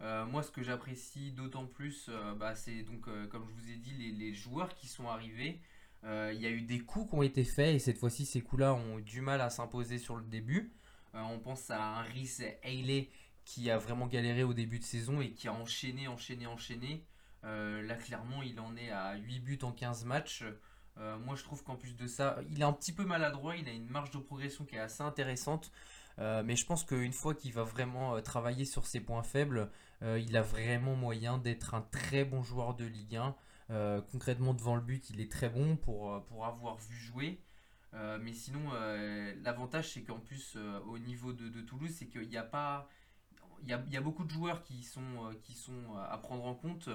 Euh, 0.00 0.26
moi, 0.26 0.42
ce 0.42 0.50
que 0.50 0.62
j'apprécie 0.62 1.32
d'autant 1.32 1.66
plus, 1.66 2.08
euh, 2.08 2.34
bah, 2.34 2.54
c'est 2.54 2.82
donc, 2.82 3.08
euh, 3.08 3.26
comme 3.26 3.46
je 3.48 3.54
vous 3.54 3.70
ai 3.70 3.76
dit, 3.76 4.12
les, 4.12 4.34
joueurs 4.34 4.74
qui 4.74 4.88
sont 4.88 5.08
arrivés. 5.08 5.60
Il 6.06 6.38
y 6.38 6.44
a 6.44 6.50
eu 6.50 6.60
des 6.60 6.80
coups 6.80 7.08
qui 7.08 7.16
ont 7.16 7.22
été 7.22 7.44
faits 7.44 7.74
et 7.74 7.78
cette 7.78 7.96
fois-ci, 7.96 8.26
ces 8.26 8.42
coups-là 8.42 8.74
ont 8.74 8.98
du 8.98 9.22
mal 9.22 9.40
à 9.40 9.48
s'imposer 9.48 9.96
sur 9.96 10.16
le 10.16 10.24
début. 10.24 10.70
On 11.14 11.38
pense 11.38 11.70
à 11.70 11.82
un 11.82 12.02
Rhys 12.02 12.42
Haley 12.62 13.08
qui 13.46 13.70
a 13.70 13.78
vraiment 13.78 14.06
galéré 14.06 14.42
au 14.42 14.52
début 14.52 14.78
de 14.78 14.84
saison 14.84 15.22
et 15.22 15.30
qui 15.30 15.48
a 15.48 15.54
enchaîné, 15.54 16.06
enchaîné, 16.06 16.46
enchaîné. 16.46 17.06
Là, 17.42 17.94
clairement, 17.94 18.42
il 18.42 18.60
en 18.60 18.76
est 18.76 18.90
à 18.90 19.16
8 19.16 19.40
buts 19.40 19.58
en 19.62 19.72
15 19.72 20.04
matchs. 20.04 20.44
Moi, 20.98 21.36
je 21.36 21.42
trouve 21.42 21.64
qu'en 21.64 21.76
plus 21.76 21.96
de 21.96 22.06
ça, 22.06 22.38
il 22.50 22.60
est 22.60 22.64
un 22.64 22.74
petit 22.74 22.92
peu 22.92 23.06
maladroit, 23.06 23.56
il 23.56 23.66
a 23.66 23.72
une 23.72 23.88
marge 23.88 24.10
de 24.10 24.18
progression 24.18 24.66
qui 24.66 24.76
est 24.76 24.80
assez 24.80 25.02
intéressante. 25.02 25.72
Euh, 26.18 26.42
mais 26.44 26.56
je 26.56 26.64
pense 26.64 26.84
qu'une 26.84 27.12
fois 27.12 27.34
qu'il 27.34 27.52
va 27.52 27.64
vraiment 27.64 28.14
euh, 28.16 28.20
travailler 28.20 28.64
sur 28.64 28.86
ses 28.86 29.00
points 29.00 29.22
faibles, 29.22 29.70
euh, 30.02 30.18
il 30.18 30.36
a 30.36 30.42
vraiment 30.42 30.94
moyen 30.94 31.38
d'être 31.38 31.74
un 31.74 31.82
très 31.82 32.24
bon 32.24 32.42
joueur 32.42 32.74
de 32.74 32.84
Ligue 32.84 33.16
1. 33.16 33.34
Euh, 33.70 34.00
concrètement, 34.12 34.54
devant 34.54 34.76
le 34.76 34.82
but, 34.82 35.10
il 35.10 35.20
est 35.20 35.30
très 35.30 35.48
bon 35.48 35.76
pour, 35.76 36.22
pour 36.26 36.46
avoir 36.46 36.76
vu 36.76 36.96
jouer. 36.96 37.40
Mais 38.20 38.32
sinon, 38.32 38.72
l'avantage, 39.44 39.92
c'est 39.92 40.02
qu'en 40.02 40.18
plus, 40.18 40.58
au 40.88 40.98
niveau 40.98 41.32
de, 41.32 41.48
de 41.48 41.60
Toulouse, 41.60 41.92
c'est 41.94 42.08
qu'il 42.08 42.28
n'y 42.28 42.36
a 42.36 42.42
pas. 42.42 42.88
Il 43.62 43.68
y 43.68 43.96
a, 43.96 44.00
beaucoup 44.00 44.24
de 44.24 44.30
joueurs 44.30 44.64
qui 44.64 44.82
sont, 44.82 45.32
qui 45.44 45.54
sont 45.54 45.96
à 46.10 46.18
prendre 46.18 46.44
en 46.44 46.56
compte. 46.56 46.88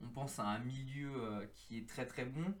On 0.00 0.08
pense 0.08 0.38
à 0.38 0.46
un 0.46 0.58
milieu 0.60 1.46
qui 1.54 1.76
est 1.76 1.86
très 1.86 2.06
très 2.06 2.24
bon. 2.24 2.54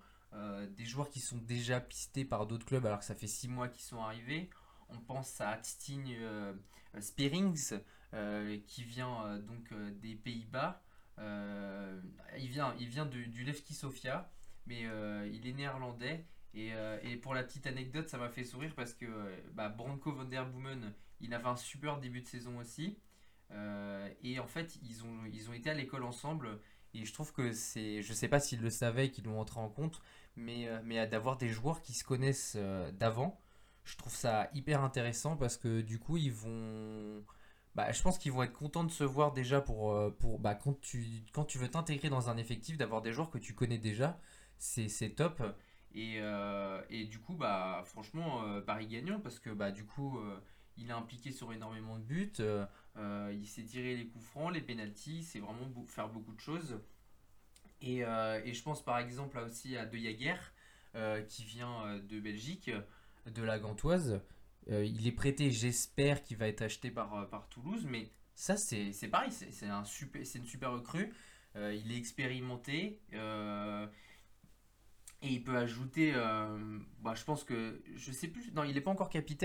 Des 0.76 0.84
joueurs 0.84 1.08
qui 1.08 1.20
sont 1.20 1.38
déjà 1.38 1.80
pistés 1.80 2.26
par 2.26 2.46
d'autres 2.46 2.66
clubs 2.66 2.84
alors 2.84 2.98
que 2.98 3.06
ça 3.06 3.14
fait 3.14 3.26
6 3.26 3.48
mois 3.48 3.68
qu'ils 3.68 3.84
sont 3.84 4.02
arrivés. 4.02 4.50
On 4.90 4.98
pense 4.98 5.40
à 5.40 5.56
Tstine 5.62 6.04
euh, 6.20 6.52
Spearings 7.00 7.74
euh, 8.14 8.58
qui 8.66 8.84
vient 8.84 9.24
euh, 9.26 9.38
donc 9.40 9.72
euh, 9.72 9.90
des 9.90 10.14
Pays-Bas. 10.14 10.82
Euh, 11.18 12.00
il 12.38 12.48
vient, 12.48 12.74
il 12.78 12.88
vient 12.88 13.06
de- 13.06 13.24
du 13.24 13.44
Levski 13.44 13.74
Sofia, 13.74 14.30
mais 14.66 14.86
euh, 14.86 15.28
il 15.32 15.46
est 15.46 15.52
néerlandais. 15.52 16.24
Et, 16.54 16.72
euh, 16.74 16.98
et 17.02 17.16
pour 17.16 17.34
la 17.34 17.42
petite 17.42 17.66
anecdote, 17.66 18.08
ça 18.08 18.18
m'a 18.18 18.28
fait 18.30 18.44
sourire 18.44 18.74
parce 18.74 18.94
que 18.94 19.04
euh, 19.06 19.36
bah, 19.54 19.68
Branko 19.68 20.12
van 20.12 20.24
der 20.24 20.46
Boomen, 20.46 20.92
il 21.20 21.34
avait 21.34 21.48
un 21.48 21.56
super 21.56 21.98
début 21.98 22.20
de 22.22 22.28
saison 22.28 22.58
aussi. 22.58 22.98
Euh, 23.52 24.08
et 24.22 24.38
en 24.40 24.46
fait, 24.46 24.78
ils 24.82 25.04
ont, 25.04 25.24
ils 25.32 25.48
ont 25.50 25.52
été 25.52 25.70
à 25.70 25.74
l'école 25.74 26.04
ensemble. 26.04 26.60
Et 26.94 27.04
je 27.04 27.12
trouve 27.12 27.32
que 27.32 27.52
c'est. 27.52 28.02
Je 28.02 28.12
sais 28.12 28.28
pas 28.28 28.40
s'ils 28.40 28.60
le 28.62 28.70
savaient, 28.70 29.10
qu'ils 29.10 29.24
l'ont 29.24 29.40
entré 29.40 29.60
en 29.60 29.68
compte, 29.68 30.00
mais, 30.36 30.66
euh, 30.68 30.80
mais 30.84 31.06
d'avoir 31.06 31.36
des 31.36 31.48
joueurs 31.48 31.82
qui 31.82 31.92
se 31.92 32.04
connaissent 32.04 32.54
euh, 32.56 32.90
d'avant, 32.92 33.38
je 33.86 33.96
trouve 33.96 34.14
ça 34.14 34.50
hyper 34.52 34.82
intéressant 34.82 35.36
parce 35.36 35.56
que 35.56 35.80
du 35.80 35.98
coup, 35.98 36.16
ils 36.16 36.32
vont. 36.32 37.24
Bah, 37.74 37.92
je 37.92 38.02
pense 38.02 38.18
qu'ils 38.18 38.32
vont 38.32 38.42
être 38.42 38.52
contents 38.52 38.84
de 38.84 38.90
se 38.90 39.04
voir 39.04 39.32
déjà 39.32 39.60
pour, 39.60 39.92
euh, 39.92 40.10
pour 40.10 40.40
bah, 40.40 40.54
quand 40.54 40.80
tu, 40.80 41.04
quand 41.32 41.44
tu 41.44 41.58
veux 41.58 41.68
t'intégrer 41.68 42.08
dans 42.08 42.30
un 42.30 42.36
effectif, 42.36 42.76
d'avoir 42.76 43.02
des 43.02 43.12
joueurs 43.12 43.30
que 43.30 43.38
tu 43.38 43.54
connais 43.54 43.78
déjà, 43.78 44.18
c'est 44.58 45.14
top. 45.14 45.42
Et, 45.94 46.16
euh, 46.20 46.82
et 46.90 47.04
du 47.04 47.20
coup, 47.20 47.34
bah, 47.34 47.82
franchement, 47.86 48.42
euh, 48.44 48.60
Paris 48.60 48.86
gagnant 48.88 49.20
parce 49.20 49.38
que 49.38 49.50
bah, 49.50 49.70
du 49.70 49.84
coup, 49.84 50.18
il 50.76 50.88
est 50.88 50.92
impliqué 50.92 51.30
sur 51.32 51.52
énormément 51.52 51.98
de 51.98 52.02
buts, 52.02 52.32
il 52.96 53.46
sait 53.46 53.62
tirer 53.62 53.94
les 53.94 54.06
coups 54.08 54.24
francs, 54.24 54.52
les 54.52 54.62
pénalties, 54.62 55.22
c'est 55.22 55.38
vraiment 55.38 55.70
faire 55.86 56.08
beaucoup 56.08 56.32
de 56.32 56.40
choses. 56.40 56.80
Et, 57.82 57.98
et 57.98 58.54
je 58.54 58.62
pense 58.62 58.82
par 58.82 58.98
exemple 58.98 59.36
là 59.36 59.44
aussi 59.44 59.76
à 59.76 59.84
De 59.84 59.98
Jager, 59.98 60.36
qui 61.28 61.44
vient 61.44 61.98
de 61.98 62.20
Belgique, 62.20 62.70
de 63.34 63.42
la 63.42 63.58
Gantoise. 63.58 64.20
Euh, 64.70 64.84
il 64.84 65.06
est 65.06 65.12
prêté, 65.12 65.50
j'espère 65.50 66.22
qu'il 66.22 66.36
va 66.36 66.48
être 66.48 66.62
acheté 66.62 66.90
par, 66.90 67.14
euh, 67.14 67.24
Toulouse, 67.50 67.86
mais 67.88 68.10
ça 68.34 68.56
c'est 68.56 68.92
pareil, 69.10 69.30
c'est 69.30 69.66
un 69.66 69.84
une 70.34 70.44
super 70.44 70.72
recrue. 70.72 71.12
Euh, 71.54 71.74
il 71.74 71.92
est 71.92 71.96
expérimenté 71.96 73.00
et 75.22 75.28
il 75.28 75.42
peut 75.42 75.56
ajouter, 75.56 76.12
bah, 77.00 77.14
je 77.14 77.24
pense 77.24 77.44
que, 77.44 77.82
je 77.94 78.12
sais 78.12 78.28
plus, 78.28 78.52
non 78.52 78.64
il 78.64 78.74
n'est 78.74 78.80
pas 78.80 78.90
encore 78.90 79.08
capitaine. 79.08 79.44